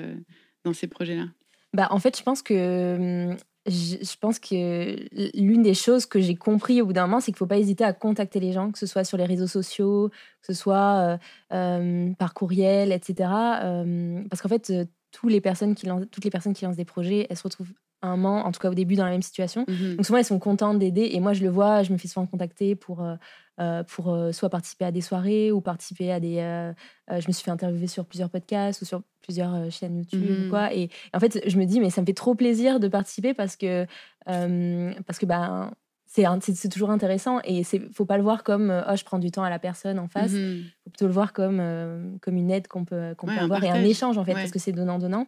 [0.73, 1.27] ces projets-là?
[1.75, 3.37] Bah, en fait, je pense que hum,
[3.69, 4.97] je, pense que
[5.37, 7.59] l'une des choses que j'ai compris au bout d'un moment, c'est qu'il ne faut pas
[7.59, 10.77] hésiter à contacter les gens, que ce soit sur les réseaux sociaux, que ce soit
[11.01, 11.19] euh,
[11.53, 13.31] euh, par courriel, etc.
[13.63, 16.77] Euh, parce qu'en fait, euh, tous les personnes qui lancent, toutes les personnes qui lancent
[16.77, 19.23] des projets, elles se retrouvent un moment, en tout cas au début, dans la même
[19.23, 19.65] situation.
[19.69, 19.97] Mhm.
[19.97, 21.11] Donc souvent, elles sont contentes d'aider.
[21.13, 23.17] Et moi, je le vois, je me fais souvent contacter pour, euh,
[23.61, 26.39] euh, pour euh, soit participer à des soirées ou participer à des...
[26.39, 26.73] euh,
[27.11, 30.73] je me suis fait interviewer sur plusieurs podcasts ou sur plusieurs chaînes YouTube ou quoi.
[30.75, 33.35] Et, et en fait, je me dis, mais ça me fait trop plaisir de participer
[33.35, 33.87] parce que,
[34.25, 35.73] parce que ben,
[36.07, 37.41] c'est toujours intéressant.
[37.45, 39.99] Et il faut pas le voir comme, oh, je prends du temps à la personne
[39.99, 40.33] en face.
[40.33, 40.65] Il Mhm.
[40.85, 43.71] faut plutôt le voir comme, comme une aide qu'on peut, qu'on Ouais, peut avoir et
[43.71, 44.41] un échange, en fait, Ouais.
[44.41, 45.27] parce que c'est donnant-donnant.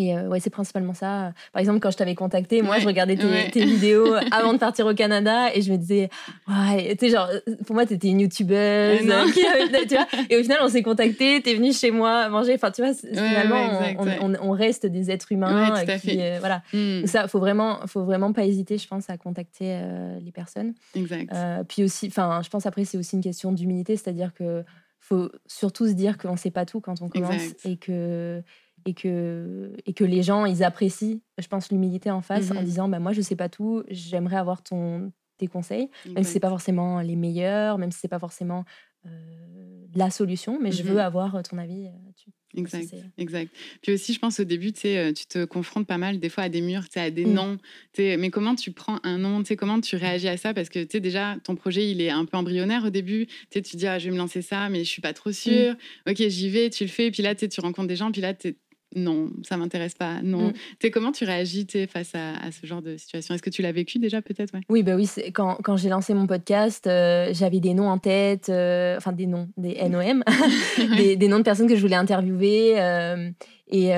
[0.00, 1.32] Et euh, ouais, c'est principalement ça.
[1.52, 3.50] Par exemple, quand je t'avais contacté, moi, Ouais, je regardais tes, ouais.
[3.50, 6.08] tes vidéos avant de partir au Canada et je me disais,
[6.46, 7.28] ouais, tu sais, genre,
[7.66, 9.00] pour moi, t'étais une youtubeuse.
[9.10, 9.24] Euh,
[9.88, 12.54] tu vois et au final, on s'est contacté, t'es venu chez moi manger.
[12.54, 14.18] Enfin, tu vois, Ouais, finalement, exact, on, ouais.
[14.40, 15.72] on- on reste des êtres humains.
[15.74, 16.16] À qui, fait.
[16.20, 16.62] euh, voilà.
[16.72, 20.74] Donc ça, faut vraiment, faut vraiment pas hésiter, je pense, à contacter euh, les personnes.
[20.94, 21.32] Exact.
[21.34, 24.62] Euh, puis aussi, enfin, je pense après, c'est aussi une question d'humilité, c'est-à-dire que
[25.00, 27.60] faut surtout se dire qu'on ne sait pas tout quand on commence Exact.
[27.66, 28.42] et que,
[28.86, 32.64] et, que, et que les gens, ils apprécient, je pense, l'humilité en face en Mhm.
[32.64, 36.12] disant bah, Moi, je ne sais pas tout, j'aimerais avoir ton, tes conseils, même si
[36.14, 36.34] ce Exact.
[36.34, 38.64] n'est pas forcément les meilleurs, même si ce n'est pas forcément
[39.06, 40.88] euh, la solution, mais je Mhm.
[40.90, 42.30] veux avoir ton avis euh, là-dessus.
[42.56, 43.54] Exact, Ça, c'est- exact.
[43.82, 46.48] Puis aussi, je pense au début, tu euh, te confrontes pas mal des fois à
[46.48, 47.32] des murs, à des Mm.
[47.32, 47.58] noms.
[47.98, 50.52] Mais comment tu prends un nom, comment tu réagis à ça?
[50.54, 53.26] Parce que déjà, ton projet, il est un peu embryonnaire au début.
[53.26, 55.30] Tu sais, tu dis, ah, je vais me lancer ça, mais je suis pas trop
[55.32, 55.76] sûre.
[56.08, 57.10] Ok, j'y vais, tu le fais.
[57.10, 58.56] Puis là, tu rencontres des gens, puis là, tu
[58.96, 60.22] non, ça m'intéresse pas.
[60.22, 60.52] Non.
[60.82, 60.90] Mm.
[60.92, 63.34] Comment tu réagis face à, à ce genre de situation?
[63.34, 64.54] Est-ce que tu l'as vécu déjà, peut-être?
[64.54, 64.60] Ouais.
[64.68, 68.48] Oui, bah oui, quand, quand j'ai lancé mon podcast, euh, j'avais des noms en tête,
[68.48, 70.24] euh, enfin des noms, des NOM,
[70.96, 72.80] des, des noms de personnes que je voulais interviewer.
[72.80, 73.30] euh,
[73.70, 73.88] et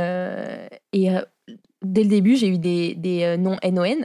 [0.93, 1.09] et
[1.83, 3.97] dès le début, j'ai eu des, des euh, noms NON.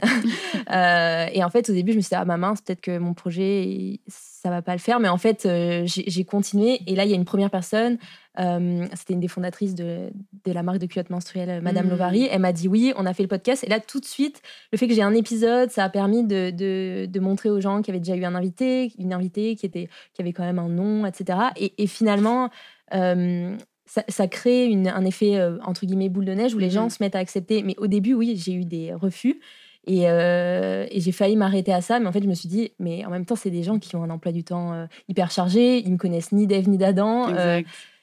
[0.72, 2.98] Euh, et en fait, au début, je me suis dit, ah ma mince, peut-être que
[2.98, 4.98] mon projet, ça va pas le faire.
[4.98, 6.80] Mais en fait, euh, j'ai continué.
[6.88, 7.98] Et là, il y a une première personne,
[8.40, 10.10] euh, c'était une des fondatrices de,
[10.44, 11.92] de la marque de culottes menstruelles, Madame Mhm.
[11.92, 12.28] Lovary.
[12.28, 13.62] Elle m'a dit oui, on a fait le podcast.
[13.62, 16.50] Et là, tout de suite, le fait que j'ai un épisode, ça a permis de,
[16.50, 19.66] de, de montrer aux gens qu'il y avait déjà eu un invité, une invitée qui,
[19.66, 21.38] était, qui avait quand même un nom, etc.
[21.56, 22.50] Et, et finalement,
[22.92, 23.56] euh,
[23.86, 26.90] ça, ça crée une, un effet, euh, entre guillemets, boule de neige où les gens
[26.90, 27.62] se mettent à accepter.
[27.62, 29.40] Mais au début, oui, j'ai eu des refus.
[29.88, 32.72] Et, euh, et j'ai failli m'arrêter à ça, mais en fait, je me suis dit,
[32.80, 35.30] mais en même temps, c'est des gens qui ont un emploi du temps euh, hyper
[35.30, 37.28] chargé, ils me connaissent ni d'Ève ni d'Adam.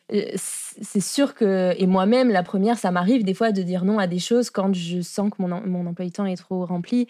[0.10, 4.08] C'est sûr que, et moi-même, la première, ça m'arrive des fois de dire non à
[4.08, 7.08] des choses quand je sens que mon, mon emploi du temps est trop rempli.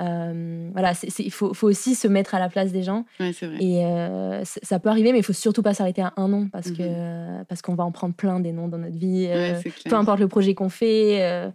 [0.00, 3.04] Euh, voilà, il faut, faut, aussi se mettre à la place des gens.
[3.20, 3.56] Ouais, vrai.
[3.60, 6.70] Et euh, ça peut arriver, mais il faut surtout pas s'arrêter à un nom parce
[6.70, 9.26] que mmh parce qu'on va en prendre plein des noms dans notre vie.
[9.28, 11.50] Euh, peu importe le projet qu'on fait.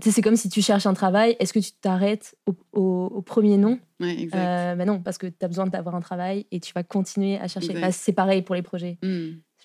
[0.00, 1.36] c'est comme si tu cherches un travail.
[1.38, 2.34] Est-ce que tu t'arrêtes
[2.72, 3.78] au, premier nom?
[4.00, 4.84] Ouais, exact.
[4.84, 7.74] Non, parce que tu as besoin d'avoir un travail et tu vas continuer à chercher.
[7.92, 8.98] c'est pareil pour les projets.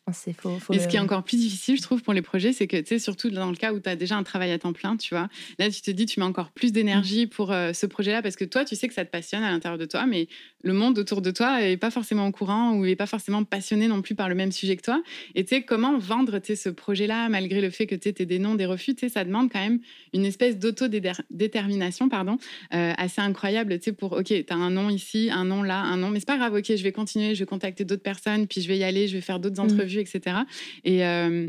[0.08, 0.13] Mmh.
[0.13, 0.58] C'est faux.
[0.72, 2.88] Et ce qui est encore plus difficile, je trouve, pour les projets, c'est que, tu
[2.88, 5.13] sais, surtout dans le cas où tu as déjà un travail à temps plein, tu
[5.13, 5.28] vois,
[5.60, 7.30] là, tu te dis, tu mets encore plus d'énergie mm.
[7.30, 9.78] pour euh, ce projet-là parce que toi, tu sais que ça te passionne à l'intérieur
[9.78, 10.28] de toi, mais
[10.63, 13.88] le monde autour de toi est pas forcément au courant ou est pas forcément passionné
[13.88, 15.02] non plus par le même sujet que toi.
[15.36, 18.56] Et tu sais, comment vendre ce projet-là malgré le fait que tu aies des noms,
[18.56, 19.80] des refus, tu sais, ça demande quand même
[20.13, 22.38] une espèce d'autodétermination, pardon,
[22.74, 25.80] euh, assez incroyable, tu sais, pour, OK, tu as un nom ici, un nom là,
[25.82, 28.48] un nom, mais c'est pas grave, OK, je vais continuer, je vais contacter d'autres personnes,
[28.48, 29.65] puis je vais y aller, je vais faire d'autres mm.
[29.65, 30.38] entrevues etc.
[30.84, 31.48] Et, euh,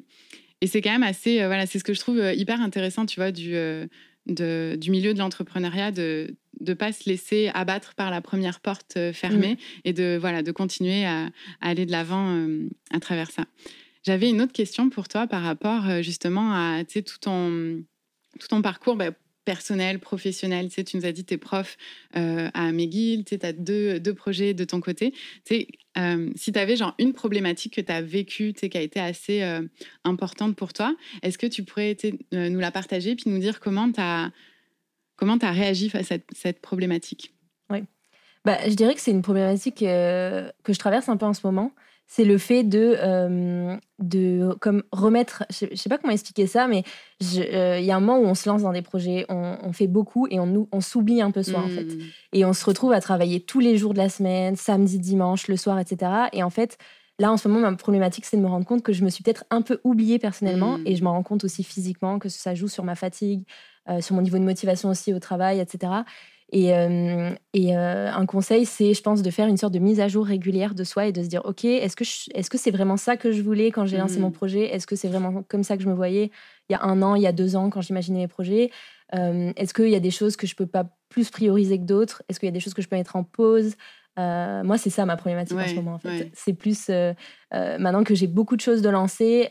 [0.60, 3.06] et c'est quand même assez, euh, voilà, c'est ce que je trouve euh, hyper intéressant,
[3.06, 3.52] tu vois, du,
[4.26, 8.98] de, du milieu de l'entrepreneuriat, de ne pas se laisser abattre par la première porte
[9.12, 9.80] fermée mm.
[9.84, 11.30] et de, voilà, de continuer à,
[11.60, 12.46] aller de l'avant
[12.90, 13.44] à travers ça.
[14.04, 17.82] J'avais une autre question pour toi par rapport justement à tout ton,
[18.40, 18.96] tout ton parcours.
[18.96, 19.10] Bah,
[19.48, 20.68] personnel, professionnel.
[20.68, 21.78] Tu, sais, tu nous as dit, tes profs
[22.16, 25.14] euh, à McGill, tu as deux, projets de ton côté.
[25.44, 28.76] Sais, euh, si tu avais genre une problématique que tu as vécue, tu sais, qui
[28.76, 29.62] a été assez euh,
[30.04, 31.96] importante pour toi, est-ce que tu pourrais
[32.30, 34.30] nous la partager puis nous dire comment tu as,
[35.16, 37.32] comment as réagi face à cette, cette problématique?
[37.70, 37.84] Oui.
[38.44, 41.72] Bah, je dirais que c'est une problématique que je traverse un peu en ce moment
[42.10, 46.66] c'est le fait de, euh, de comme remettre, je ne sais pas comment expliquer ça,
[46.66, 46.82] mais
[47.36, 49.86] euh, il y a un moment où on se lance dans des projets, on, fait
[49.86, 51.84] beaucoup et on, on s'oublie un peu soi en fait.
[51.84, 52.00] Hmm.
[52.32, 55.56] Et on se retrouve à travailler tous les jours de la semaine, samedi, dimanche, le
[55.58, 56.10] soir, etc.
[56.32, 56.78] Et en fait,
[57.18, 59.22] là en ce moment, ma problématique, c'est de me rendre compte que je me suis
[59.22, 60.86] peut-être un peu oubliée personnellement hmm.
[60.86, 63.42] et je m'en rends compte aussi physiquement que ça joue sur ma fatigue,
[63.90, 65.92] euh, sur mon niveau de motivation aussi au travail, etc.
[66.50, 70.00] Et, euh, et euh, un conseil, c'est, je pense, de faire une sorte de mise
[70.00, 72.70] à jour régulière de soi et de se dire, OK, est-ce que, est-ce que c'est
[72.70, 74.32] vraiment ça que je voulais quand j'ai lancé mon mmh.
[74.32, 74.74] projet?
[74.74, 76.30] Est-ce que c'est vraiment comme ça que je me voyais
[76.68, 78.70] il y a un an, il y a deux ans, quand j'imaginais mes projets?
[79.14, 82.22] Euh, Est-ce qu'il y a des choses que je peux pas plus prioriser que d'autres?
[82.28, 83.74] Est-ce qu'il y a des choses que je peux mettre en pause?
[84.18, 85.94] Euh, moi, c'est ça ma problématique en ce moment.
[85.94, 86.30] En fait.
[86.34, 87.12] C'est plus euh,
[87.54, 89.48] euh, maintenant que j'ai beaucoup de choses de lancer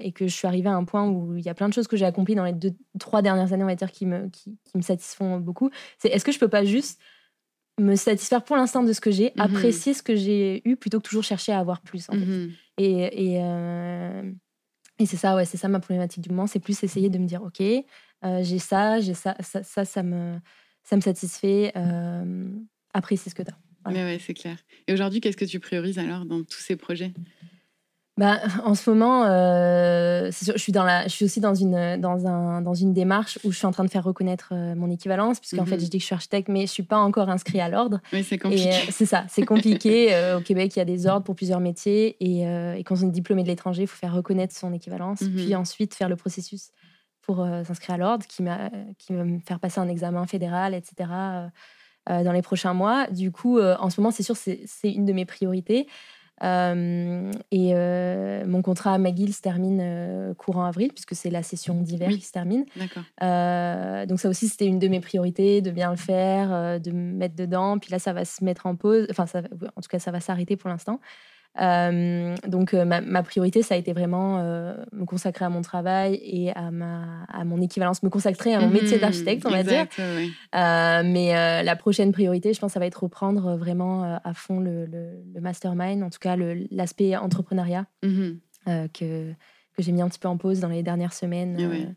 [0.00, 1.88] et que je suis arrivée à un point où il y a plein de choses
[1.88, 4.56] que j'ai accomplies dans les deux, trois dernières années, on va dire, qui me, qui,
[4.74, 5.70] me satisfont beaucoup.
[5.98, 7.00] C'est est-ce que je peux pas juste
[7.80, 9.40] me satisfaire pour l'instant de ce que j'ai, mm-hmm.
[9.40, 12.08] apprécier ce que j'ai eu plutôt que toujours chercher à avoir plus.
[12.08, 12.18] En fait.
[12.18, 12.50] Mm-hmm.
[12.78, 13.42] Et, et,
[14.98, 16.46] et c'est ça, ouais, c'est ça ma problématique du moment.
[16.46, 17.62] C'est plus essayer de me dire, ok,
[18.42, 20.36] j'ai ça, j'ai ça, ça, ça, ça, me,
[20.84, 21.72] ça me satisfait.
[22.94, 23.71] apprécier ce que tu as.
[23.90, 24.56] Mais ouais, c'est clair.
[24.86, 27.12] Et aujourd'hui, qu'est-ce que tu priorises alors dans tous ces projets?
[28.18, 32.26] Bah, en ce moment, euh, je, suis dans la, je suis aussi dans une, dans,
[32.26, 35.40] un, dans une démarche où je suis en train de faire reconnaître euh, mon équivalence,
[35.40, 35.80] puisqu'en fait, mhm.
[35.80, 38.00] je dis que je suis architecte, mais je ne suis pas encore inscrit à l'ordre.
[38.12, 38.68] Oui, c'est compliqué.
[38.68, 40.14] Euh, c'est ça, c'est compliqué.
[40.36, 42.16] au Québec, il y a des ordres pour plusieurs métiers.
[42.20, 45.34] Et, et quand on est diplômé de l'étranger, il faut faire reconnaître son équivalence, mhm.
[45.34, 46.70] puis ensuite faire le processus
[47.22, 48.44] pour s'inscrire à l'ordre, qui,
[48.98, 51.08] qui va me faire passer un examen fédéral, etc.
[52.10, 53.06] Euh, dans les prochains mois.
[53.06, 55.86] Du coup, euh, en ce moment, c'est sûr, c'est une de mes priorités.
[56.42, 57.74] Euh, et
[58.44, 62.32] mon contrat à McGill se termine courant avril, puisque c'est la session d'hiver qui se
[62.32, 62.64] termine.
[63.20, 67.36] donc ça aussi, c'était une de mes priorités, de bien le faire, de me mettre
[67.36, 67.78] dedans.
[67.78, 69.06] Puis là, ça va se mettre en pause.
[69.10, 69.42] Enfin, ça,
[69.76, 70.98] en tout cas, ça va s'arrêter pour l'instant.
[71.60, 76.18] Euh, donc euh, ma, priorité, ça a été vraiment euh, me consacrer à mon travail
[76.22, 79.62] et à, ma, à mon équivalence, me consacrer à mon métier mmh, d'architecte, on va
[79.62, 79.86] dire.
[80.52, 85.40] mais la prochaine priorité, je pense, ça va être reprendre vraiment à fond le, le,
[85.40, 86.36] mastermind, en tout cas
[86.70, 88.30] l'aspect entrepreneuriat mmh
[88.94, 91.96] que, que j'ai mis un petit peu en pause dans les dernières semaines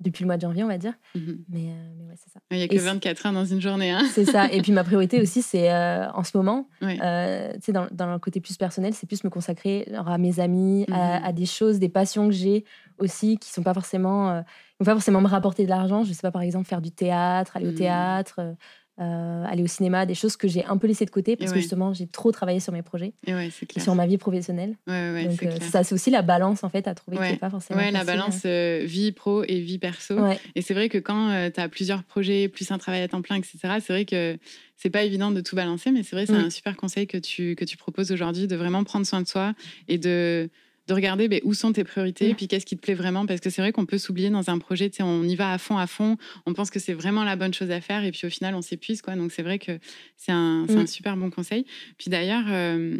[0.00, 0.94] depuis le mois de janvier, on va dire.
[1.14, 1.44] Mhm.
[1.48, 2.40] Mais, euh, mais ouais, c'est ça.
[2.50, 3.90] Il n'y a que 24 heures dans une journée.
[3.90, 4.50] Hein c'est ça.
[4.52, 8.12] Et puis ma priorité aussi, c'est euh, en ce moment, euh, tu sais, dans, dans,
[8.12, 11.24] le côté plus personnel, c'est plus me consacrer à mes amis, à, mhm.
[11.24, 12.64] à, des choses, des passions que j'ai
[12.98, 14.42] aussi, qui ne sont pas forcément,
[14.80, 16.04] vont pas forcément me rapporter de l'argent.
[16.04, 17.78] Je ne sais pas, par exemple, faire du théâtre, aller au mhm.
[17.78, 18.56] théâtre.
[19.00, 21.58] Euh, aller au cinéma, des choses que j'ai un peu laissées de côté parce que
[21.58, 24.76] justement j'ai trop travaillé sur mes projets et sur ma vie professionnelle.
[24.86, 27.80] Donc euh, ça c'est aussi la balance en fait à trouver qui pas forcément.
[27.80, 30.16] Ouais, la balance euh, vie pro et vie perso.
[30.54, 33.34] Et c'est vrai que quand tu as plusieurs projets, plus un travail à temps plein,
[33.34, 33.58] etc.
[33.80, 34.38] C'est vrai que
[34.76, 36.46] c'est pas évident de tout balancer, mais c'est vrai c'est mm.
[36.46, 39.54] un super conseil que tu que tu proposes aujourd'hui de vraiment prendre soin de soi
[39.88, 40.50] et de
[40.86, 42.36] de regarder ben, où sont tes priorités, et mm.
[42.36, 44.58] puis qu'est-ce qui te plaît vraiment, parce que c'est vrai qu'on peut s'oublier dans un
[44.58, 46.16] projet, on y va à fond, à fond,
[46.46, 48.62] on pense que c'est vraiment la bonne chose à faire, et puis au final, on
[48.62, 49.16] s'épuise, quoi.
[49.16, 49.78] Donc c'est vrai que
[50.16, 50.86] c'est un, un, mm.
[50.86, 51.64] super bon conseil.
[51.98, 52.98] Puis d'ailleurs, euh,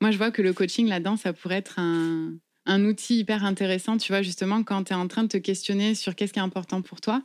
[0.00, 2.34] moi, je vois que le coaching là-dedans, ça pourrait être un,
[2.66, 5.94] un outil hyper intéressant, tu vois, justement, quand tu es en train de te questionner
[5.94, 7.22] sur qu'est-ce qui est important pour toi.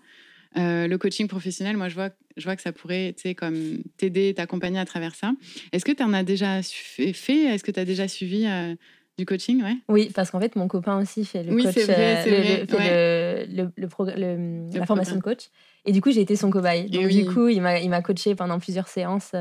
[0.57, 4.79] Euh, le coaching professionnel, moi, je vois, je vois que ça pourrait comme t'aider, t'accompagner
[4.79, 5.33] à travers ça.
[5.71, 7.43] Est-ce que tu en as déjà fait?
[7.43, 8.75] Est-ce que tu as déjà suivi euh,
[9.17, 12.23] du coaching ouais Oui, parce qu'en fait, mon copain aussi fait le oui, coach, vrai,
[12.27, 15.49] euh, le, le, la formation de coach.
[15.85, 16.89] Et du coup, j'ai été son cobaye.
[16.89, 19.31] Donc, du coup, il m'a coaché pendant plusieurs séances.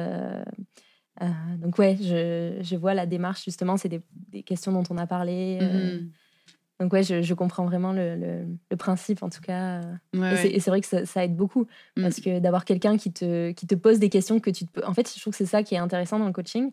[1.58, 5.06] donc, ouais, je, je, vois la démarche, justement, c'est des, des, questions dont on a
[5.06, 5.58] parlé.
[5.60, 6.10] Mmh
[6.78, 8.16] donc ouais, je, comprends vraiment le,
[8.70, 9.80] le, principe en tout cas.
[10.12, 12.02] et c'est vrai que ça, aide beaucoup mmh.
[12.02, 14.84] parce que d'avoir quelqu'un qui te, qui te pose des questions que tu te...
[14.84, 16.72] En fait, je trouve que c'est ça qui est intéressant dans le coaching.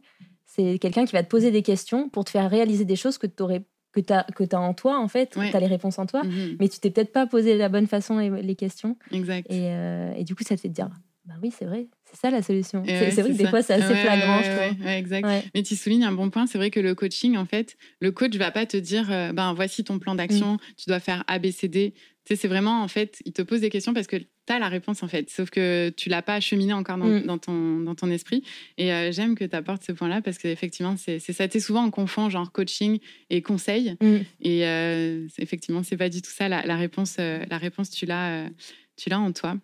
[0.55, 3.25] C'est quelqu'un qui va te poser des questions pour te faire réaliser des choses que
[3.25, 5.97] tu aurais que tu as, que as en toi, en fait, tu as les réponses
[5.99, 8.55] en toi, mmh mais tu t'es peut-être pas posé de la bonne façon les, les
[8.55, 8.97] questions.
[9.11, 9.45] Exact.
[9.51, 10.89] Et, euh, et, du coup, ça te fait te dire,
[11.25, 12.83] bah oui, c'est vrai, c'est ça la solution.
[12.85, 14.87] C'est vrai que des fois, c'est assez flagrant, je trouve.
[14.87, 15.25] exact.
[15.55, 16.47] Mais tu soulignes un bon point.
[16.47, 19.53] C'est vrai que le coaching, en fait, le coach va pas te dire, euh, ben
[19.53, 20.59] voici ton plan d'action, mm.
[20.77, 21.93] tu dois faire A, B, C, D.
[22.25, 24.59] Tu sais, c'est vraiment, en fait, il te pose des questions parce que tu as
[24.59, 25.29] la réponse, en fait.
[25.29, 27.39] Sauf que tu l'as pas acheminé encore dans, mm.
[27.39, 28.43] ton, dans ton esprit.
[28.77, 31.47] Et euh, j'aime que tu apportes ce point-là parce qu'effectivement, c'est ça.
[31.47, 33.95] Tu souvent, on confond genre coaching et conseil.
[34.01, 34.17] Mm.
[34.41, 36.49] Et euh, effectivement, c'est pas du tout ça.
[36.49, 38.49] La, la réponse, la réponse tu l'as
[38.95, 39.55] tu l'as en toi.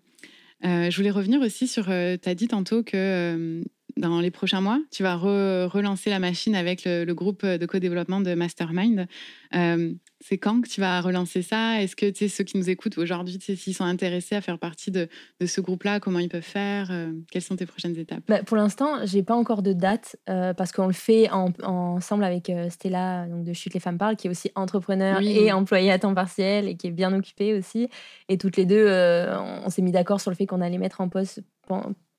[0.66, 3.64] Euh, je voulais revenir aussi sur, euh, tu as dit tantôt que euh,
[4.00, 8.34] dans les prochains mois, tu vas relancer la machine avec le, groupe de co-développement de
[8.34, 9.08] Mastermind.
[9.52, 11.82] c'est quand que tu vas relancer ça?
[11.82, 15.08] Est-ce que ceux qui nous écoutent aujourd'hui, s'ils sont intéressés à faire partie de,
[15.46, 16.92] ce groupe-là, comment ils peuvent faire?
[17.32, 18.24] Quelles sont tes prochaines étapes?
[18.28, 23.28] Bah, Pour l'instant, j'ai pas encore de date parce qu'on le fait ensemble avec Stella
[23.28, 26.68] donc de Chute les femmes parlent, qui est aussi entrepreneur et employée à temps partiel
[26.68, 27.90] et qui est bien occupée aussi.
[28.30, 31.10] Et toutes les deux, on s'est mis d'accord sur le fait qu'on allait mettre en
[31.10, 31.42] pause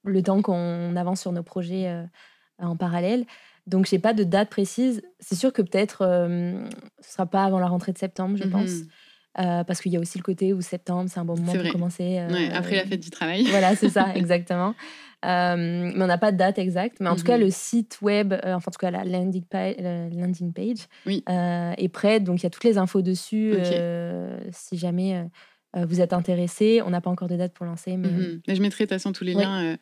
[0.04, 2.04] le temps qu'on avance sur nos projets euh,
[2.58, 3.24] en parallèle.
[3.66, 5.02] Donc, je n'ai pas de date précise.
[5.18, 6.66] C'est sûr que peut-être euh,
[7.00, 8.70] ce ne sera pas avant la rentrée de septembre, je pense.
[8.70, 8.88] Mhm.
[9.38, 11.70] Euh, parce qu'il y a aussi le côté où septembre, c'est un bon moment pour
[11.70, 12.18] commencer.
[12.52, 13.44] après la fête du travail.
[13.44, 14.74] voilà, c'est ça, exactement.
[15.22, 16.96] mais on n'a pas de date exacte.
[16.98, 17.44] Mais en tout cas, mhm.
[17.44, 22.18] le site web, enfin, en tout cas, la landing, page, landing page est prêt.
[22.18, 23.54] Donc, il y a toutes les infos dessus.
[24.50, 25.24] si jamais euh,
[25.76, 26.82] vous êtes intéressé.
[26.84, 27.96] On n'a pas encore de date pour lancer.
[27.96, 28.08] Mais...
[28.08, 28.40] Mhm.
[28.48, 29.76] Je mettrai de toute façon tous les liens euh,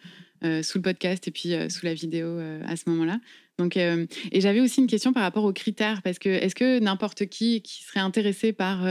[0.45, 3.19] euh, sous le podcast et puis sous la vidéo à ce moment-là.
[3.59, 4.07] Donc, et
[4.41, 7.83] j'avais aussi une question par rapport aux critères, parce que est-ce que n'importe qui qui
[7.83, 8.83] serait intéressé par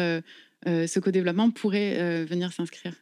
[0.65, 2.93] ce co-développement pourrait venir s'inscrire?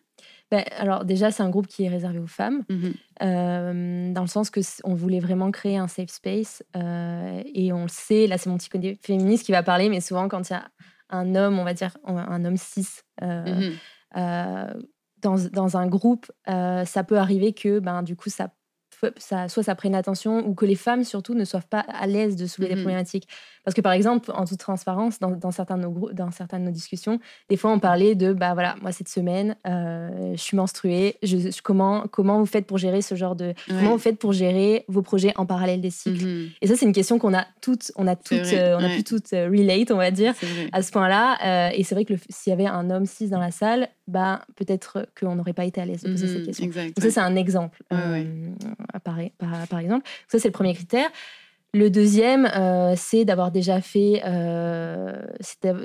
[0.52, 4.14] Ben, alors déjà, c'est un groupe qui est réservé aux femmes, mhm.
[4.14, 6.62] dans le sens que on voulait vraiment créer un safe space.
[6.76, 10.28] et on le sait, là c'est mon petit côté féministe qui va parler, mais souvent
[10.28, 10.68] quand il y a
[11.10, 12.88] un homme, on va dire un homme cis,
[13.22, 13.74] euh, mmh
[14.18, 14.74] euh,
[15.22, 18.54] dans, dans, un groupe, euh, ça peut arriver que ben, du coup, ça
[19.18, 22.36] ça, soit ça prenne attention ou que les femmes surtout ne soient pas à l'aise
[22.36, 23.28] de soulever des mmh problématiques.
[23.64, 26.66] Parce que par exemple, en toute transparence, dans, dans, certains, de nos, dans certaines de
[26.68, 30.56] nos discussions, des fois on parlait de, bah voilà, moi cette semaine, euh, je suis
[30.56, 33.54] menstruée, je, comment, comment vous faites pour gérer ce genre de...
[33.68, 36.26] Comment vous faites pour gérer vos projets en parallèle des cycles?
[36.26, 38.90] Mmh Et ça, c'est une question qu'on a toutes, on a toutes, euh, on a
[38.90, 40.34] pu toutes euh, relate, on va dire,
[40.72, 41.72] à ce point-là.
[41.74, 45.08] et c'est vrai que s'il y avait un homme cis dans la salle, bah, peut-être
[45.20, 46.66] qu'on n'aurait pas été à l'aise de poser cette mmh question.
[46.68, 47.82] Donc ça, c'est un exemple,
[49.04, 50.08] par, par, par, exemple.
[50.28, 51.10] Ça, c'est le premier critère.
[51.76, 55.22] Le deuxième, euh, c'est d'avoir déjà fait, euh,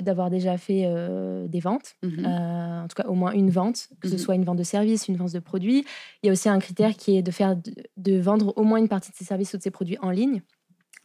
[0.01, 4.09] d'avoir déjà fait euh, des ventes, mmh en tout cas au moins une vente, que
[4.09, 5.85] ce mmh soit une vente de services, une vente de produits.
[6.23, 7.57] Il y a aussi un critère qui est de faire,
[7.97, 10.43] de, vendre au moins une partie de ses services ou de ses produits en ligne,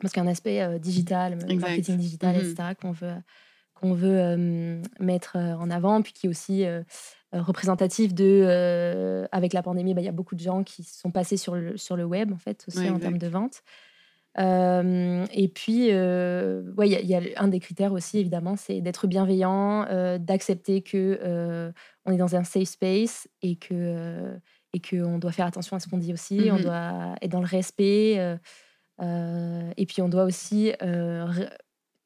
[0.01, 2.53] parce qu'il y a un aspect digital, marketing digital, etc.
[2.59, 3.13] Mmh qu'on veut
[3.73, 6.63] qu'on veut mettre en avant, puis qui est aussi
[7.33, 11.37] représentatif de, avec la pandémie, bah, il y a beaucoup de gens qui sont passés
[11.37, 13.63] sur le, sur le web, en fait, aussi en termes de vente.
[14.37, 19.07] Euh, et puis, euh, ouais, il y, a un des critères aussi, évidemment, c'est d'être
[19.07, 21.71] bienveillant, euh, d'accepter que
[22.05, 24.37] on est dans un safe space et que
[24.73, 26.49] et qu'on doit faire attention à ce qu'on dit aussi.
[26.51, 28.15] On mmh doit être dans le respect.
[28.99, 30.73] et puis, on doit aussi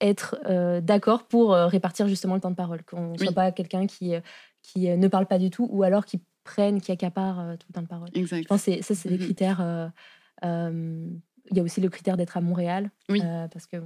[0.01, 0.37] être
[0.81, 2.83] d'accord pour répartir justement le temps de parole.
[2.83, 4.13] Qu'on ne soit pas quelqu'un qui,
[4.61, 7.81] qui ne parle pas du tout ou alors qui prenne, qui accapare tout le temps
[7.81, 8.09] de parole.
[8.13, 8.43] Exact.
[8.43, 9.91] Je pense que ça, c'est des mmh critères
[11.51, 12.91] il y a aussi le critère d'être à Montréal.
[13.09, 13.77] Euh, parce que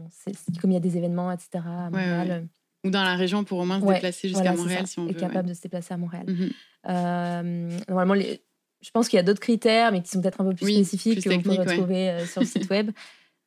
[0.62, 1.64] comme il y a des événements, etc.
[1.66, 2.32] à Montréal.
[2.32, 5.14] Euh, Ou dans la région pour au moins se déplacer jusqu'à Montréal si on est
[5.14, 6.26] capable de se déplacer à Montréal.
[6.88, 10.56] Euh, normalement, je pense qu'il y a d'autres critères, mais qui sont peut-être un peu
[10.56, 12.92] plus spécifiques que vous pouvez retrouver sur le site web.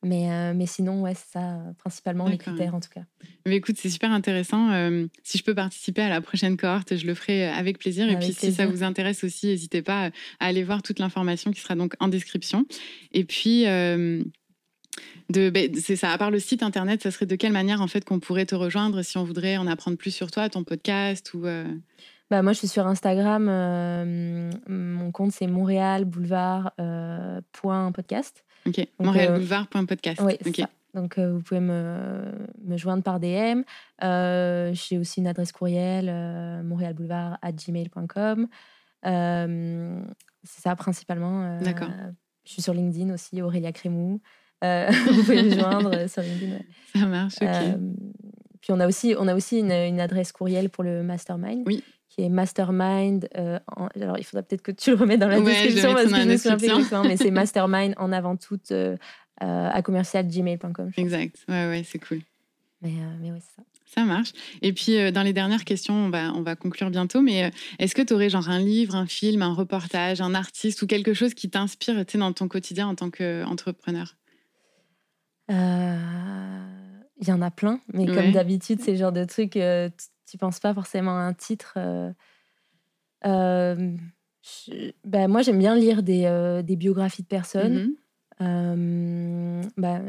[0.03, 3.01] Mais, euh, mais sinon, ouais, c'est ça, euh, principalement les critères en tout cas.
[3.47, 4.71] Mais écoute, c'est super intéressant.
[4.71, 8.09] Euh, si je peux participer à la prochaine cohorte, je le ferai avec plaisir.
[8.09, 11.61] et puis, si ça vous intéresse aussi, n'hésitez pas à aller voir toute l'information qui
[11.61, 12.65] sera donc en description.
[13.11, 16.11] Et puis, de, ben, c'est ça.
[16.11, 18.55] À part le site internet, ça serait de quelle manière en fait qu'on pourrait te
[18.55, 21.47] rejoindre si on voudrait en apprendre plus sur toi, ton podcast ou.
[22.29, 23.47] Bah, moi, je suis sur Instagram.
[23.49, 27.39] Euh, mon compte, c'est Montréal Boulevard euh,
[27.93, 28.43] podcast.
[28.65, 28.87] Ok.
[28.99, 30.21] Montréal Boulevard podcast.
[30.23, 30.37] Oui,
[30.93, 32.23] Donc, vous pouvez me,
[32.63, 33.61] me, joindre par DM.
[34.73, 36.05] J'ai aussi une adresse courriel,
[36.63, 38.47] montréalboulevard.gmail.com.
[39.03, 41.59] c'est ça, principalement.
[41.59, 41.89] D'accord.
[42.47, 44.21] Je suis sur LinkedIn aussi, Aurélia Crémou.
[44.63, 46.59] Euh, vous pouvez me joindre sur LinkedIn.
[46.95, 47.47] Ça marche, ok.
[47.47, 47.77] Euh,
[48.61, 51.63] puis on a aussi, on a aussi une, une, adresse courriel pour le mastermind.
[51.65, 51.83] Oui.
[52.17, 53.27] Qui est mastermind.
[53.37, 53.59] Euh,
[53.95, 56.37] alors, il faudra peut-être que tu le remettes dans la description parce que je me
[56.37, 58.59] souviens plus mais c'est mastermind en avant tout
[59.39, 60.91] à commercial.gmail.com.
[60.97, 61.35] Exact.
[61.47, 62.21] Ouais, ouais, c'est cool.
[62.81, 63.67] Mais, mais oui, c'est ça.
[63.85, 64.33] Ça marche.
[64.61, 68.01] Et puis, dans les dernières questions, on va, on va conclure bientôt, mais est-ce que
[68.01, 71.49] tu aurais genre un livre, un film, un reportage, un artiste ou quelque chose qui
[71.49, 74.15] t'inspire dans ton quotidien en tant qu'entrepreneur?
[75.49, 75.97] Euh,
[77.19, 79.89] il y en a plein, mais comme d'habitude, c'est le genre de truc, euh,
[80.29, 81.77] tu penses pas forcément à un titre.
[83.25, 83.97] Euh,
[85.03, 87.93] bah, moi, j'aime bien lire des, des, biographies de personnes.
[88.39, 88.45] Bah,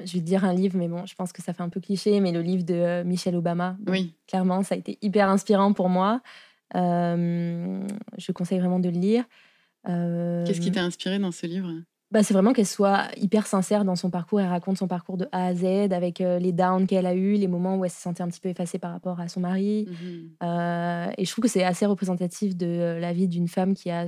[0.04, 1.80] je vais te dire un livre, mais bon, je pense que ça fait un peu
[1.80, 3.76] cliché, mais le livre de Michelle Obama.
[3.86, 4.14] oui.
[4.26, 6.20] Clairement, ça a été hyper inspirant pour moi.
[6.74, 9.24] je conseille vraiment de le lire.
[9.84, 11.72] Qu'est-ce qui t'a inspiré dans ce livre?
[12.10, 14.40] Bah, c'est vraiment qu'elle soit hyper sincère dans son parcours.
[14.40, 17.34] Elle raconte son parcours de A à Z avec euh, les downs qu'elle a eu,
[17.34, 19.86] les moments où elle se sentait un petit peu effacée par rapport à son mari.
[19.88, 23.74] Mmh euh, et je trouve que c'est assez représentatif de euh, la vie d'une femme
[23.74, 24.06] qui a,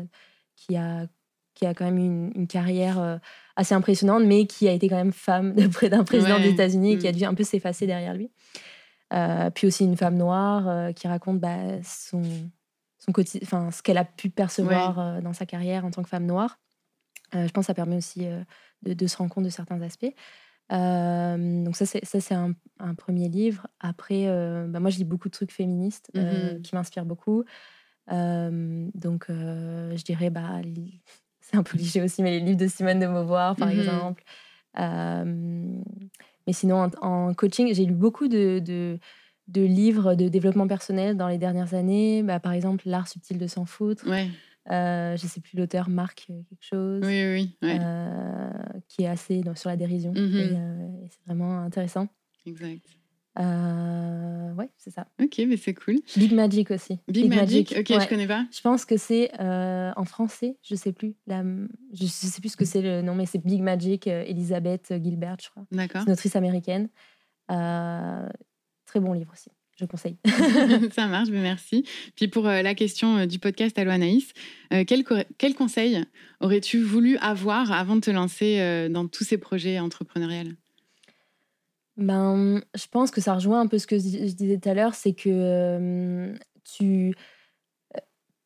[0.56, 1.06] qui, a,
[1.54, 3.20] qui a quand même une, une carrière
[3.54, 6.92] assez impressionnante, mais qui a été quand même femme de près d'un président des États-Unis
[6.92, 7.16] et qui a mmh.
[7.16, 8.30] dû un peu s'effacer derrière lui.
[9.54, 12.22] puis aussi une femme noire qui raconte bah, son,
[12.98, 16.58] son enfin, ce qu'elle a pu percevoir dans sa carrière en tant que femme noire.
[17.34, 18.42] Euh, je pense que ça permet aussi euh,
[18.82, 20.12] de, se rendre compte de certains aspects.
[20.72, 22.54] Euh, donc ça, c'est, un,
[22.96, 23.66] premier livre.
[23.80, 24.26] Après,
[24.68, 27.44] bah, moi, je lis beaucoup de trucs féministes mmh qui m'inspirent beaucoup.
[28.08, 30.60] donc, je dirais, bah,
[31.40, 34.22] c'est un peu cliché aussi, mais les livres de Simone de Beauvoir, par mmh exemple.
[34.76, 41.38] mais sinon, en, coaching, j'ai lu beaucoup de, de, livres de développement personnel dans les
[41.38, 42.22] dernières années.
[42.22, 44.08] Bah, par exemple, L'art subtil de s'en foutre.
[44.08, 44.28] Ouais.
[44.70, 47.02] Euh, je ne sais plus l'auteur, Marc euh, quelque chose.
[47.04, 47.78] Oui, oui, oui.
[47.80, 48.50] Euh,
[48.88, 50.12] qui est assez sur la dérision.
[50.12, 51.08] Mm-hmm.
[51.10, 52.08] c'est vraiment intéressant.
[52.46, 52.86] Exact.
[53.36, 55.08] ouais, c'est ça.
[55.20, 55.96] Ok, mais c'est cool.
[56.16, 56.98] Big Magic aussi.
[57.08, 58.46] Big, Magic, ok, je connais pas.
[58.52, 61.16] Je pense que c'est en français, je sais plus.
[61.26, 61.42] La,
[61.92, 65.50] je sais plus ce que c'est le nom, mais c'est Big Magic, Elisabeth Gilbert, je
[65.50, 65.64] crois.
[65.72, 66.02] D'accord.
[66.02, 66.88] C'est une autrice américaine.
[67.48, 70.16] très bon livre aussi je conseille.
[70.92, 71.84] ça marche, mais merci.
[72.14, 74.32] Puis pour euh, la question euh, du podcast Allo Anaïs,
[74.72, 75.04] euh, quel,
[75.38, 76.04] quel, conseil
[76.40, 80.54] aurais-tu voulu avoir avant de te lancer dans tous ces projets entrepreneuriels
[81.96, 84.94] ben, Je pense que ça rejoint un peu ce que je disais tout à l'heure,
[84.94, 86.32] c'est que
[86.64, 87.14] tu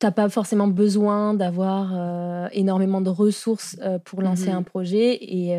[0.02, 5.56] n'as pas forcément besoin d'avoir énormément de ressources pour lancer mmh un projet et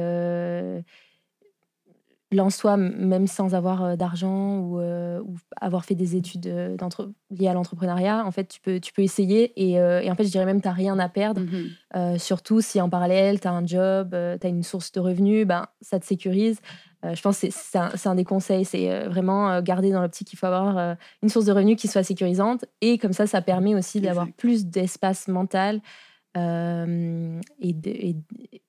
[2.32, 6.46] lance-toi même sans avoir d'argent ou, euh, ou, avoir fait des études
[7.30, 8.26] liées à l'entrepreneuriat.
[8.26, 10.68] En fait, tu peux, tu peux essayer et, et en fait, je dirais même, tu
[10.68, 11.42] n'as rien à perdre.
[11.42, 15.48] Mmh surtout si en parallèle, tu as un job, tu as une source de revenus,
[15.48, 16.60] ben, ça te sécurise.
[17.04, 20.46] je pense que c'est un, un, des conseils, c'est vraiment garder dans l'optique qu'il faut
[20.46, 22.66] avoir une source de revenus qui soit sécurisante.
[22.82, 25.80] Et comme ça, ça permet aussi d'avoir plus d'espace mental
[26.38, 28.16] euh, et,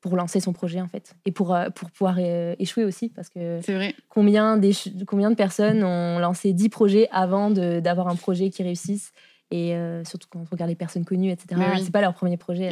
[0.01, 1.15] pour lancer son projet en fait.
[1.25, 3.95] Et pour, euh, pour pouvoir euh, échouer aussi parce que vrai.
[4.09, 4.61] combien,
[5.07, 9.13] combien de personnes ont lancé 10 projets avant d'avoir un projet qui réussisse
[9.53, 11.61] et euh, surtout quand on regarde les personnes connues, etc.
[11.81, 12.69] C'est pas leur premier projet.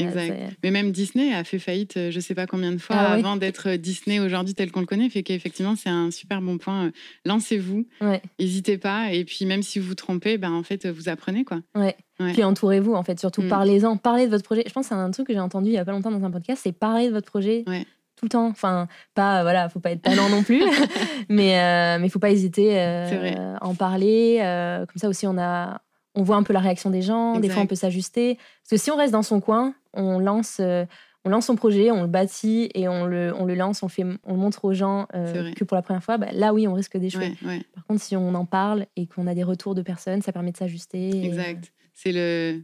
[0.64, 3.37] Mais même Disney a fait faillite, euh, je sais pas combien de fois, ah avant
[3.37, 5.08] d'être euh, Disney aujourd'hui tel qu'on le connaît.
[5.08, 6.90] Fait qu'effectivement, c'est un super bon point.
[7.24, 7.87] Lancez-vous,
[8.40, 9.12] n'hésitez pas.
[9.12, 11.44] Et puis, même si vous vous trompez, ben, en fait, vous apprenez.
[11.44, 11.60] Quoi.
[11.76, 11.96] Ouais.
[12.32, 13.20] Puis entourez-vous, en fait.
[13.20, 13.48] Surtout, mm.
[13.48, 13.96] parlez-en.
[13.96, 14.64] Parlez de votre projet.
[14.66, 16.24] Je pense que c'est un truc que j'ai entendu il y a pas longtemps dans
[16.24, 17.64] un podcast c'est parler de votre projet.
[18.16, 18.46] Tout le temps.
[18.46, 20.62] Enfin, pas, voilà, faut pas être talent non plus,
[21.28, 21.50] mais
[21.96, 24.38] il mais faut pas hésiter à en parler.
[24.88, 25.80] comme ça aussi, on a,
[26.14, 27.38] on voit un peu la réaction des gens.
[27.40, 28.37] Des fois, on peut s'ajuster.
[28.37, 30.85] Parce que si on reste dans son coin, on lance, euh,
[31.24, 34.05] on lance son projet, on le bâtit et on le, on le lance, on, fait,
[34.24, 36.18] on le montre aux gens euh, que pour la première fois.
[36.18, 37.33] Bah, là, oui, on risque d'échouer.
[37.75, 40.52] Par contre, si on en parle et qu'on a des retours de personnes, ça permet
[40.52, 41.25] de s'ajuster.
[41.25, 41.73] Exact.
[41.92, 42.60] C'est le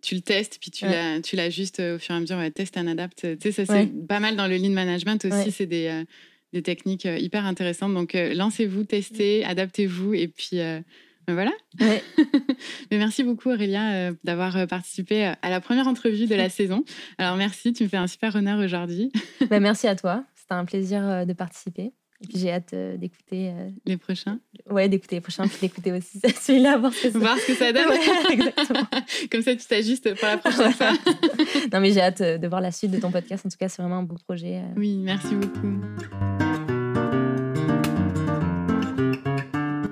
[0.00, 1.20] tu le testes, puis tu ouais.
[1.32, 2.38] l'ajustes au fur et à mesure.
[2.54, 3.16] Teste and adapt.
[3.20, 5.50] Tu sais, ça, c'est pas mal dans le lean management aussi.
[5.50, 6.04] C'est des, euh,
[6.52, 7.94] des, techniques hyper intéressantes.
[7.94, 10.14] Donc, lancez-vous, testez, adaptez-vous.
[10.14, 10.60] Et puis,
[11.32, 11.52] voilà.
[12.90, 16.48] Mais merci beaucoup Aurélia euh, d'avoir euh, participé euh, à la première entrevue de la
[16.48, 16.84] saison.
[17.18, 19.12] Alors merci, tu me fais un super honneur aujourd'hui.
[19.50, 21.92] Bah, merci à toi, c'était un plaisir de participer.
[22.34, 23.52] j'ai hâte d'écouter.
[23.86, 27.54] les prochains Ouais, d'écouter les prochains, puis d'écouter aussi celui-là, voir ce voir ce que
[27.54, 27.84] ça donne.
[28.30, 28.86] exactement.
[29.30, 30.92] Comme ça, tu t'ajustes pour la prochaine fois.
[31.72, 33.46] non, mais j'ai hâte de voir la suite de ton podcast.
[33.46, 34.62] En tout cas, c'est vraiment un beau projet.
[34.76, 36.37] Oui, merci beaucoup.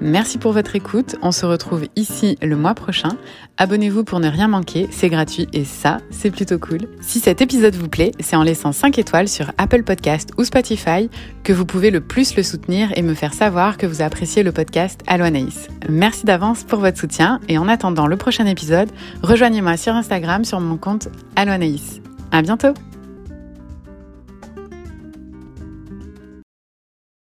[0.06, 1.16] Merci pour votre écoute.
[1.20, 3.16] On se retrouve ici le mois prochain.
[3.56, 6.82] Abonnez-vous pour ne rien manquer, c'est gratuit et ça, c'est plutôt cool.
[7.00, 11.10] Si cet épisode vous plaît, c'est en laissant 5 étoiles sur Apple Podcast ou Spotify
[11.42, 14.52] que vous pouvez le plus le soutenir et me faire savoir que vous appréciez le
[14.52, 15.66] podcast Allo Anaïs.
[15.88, 18.90] Merci d'avance pour votre soutien et en attendant le prochain épisode,
[19.24, 22.00] rejoignez-moi sur Instagram sur mon compte Allo Anaïs.
[22.30, 22.74] À bientôt!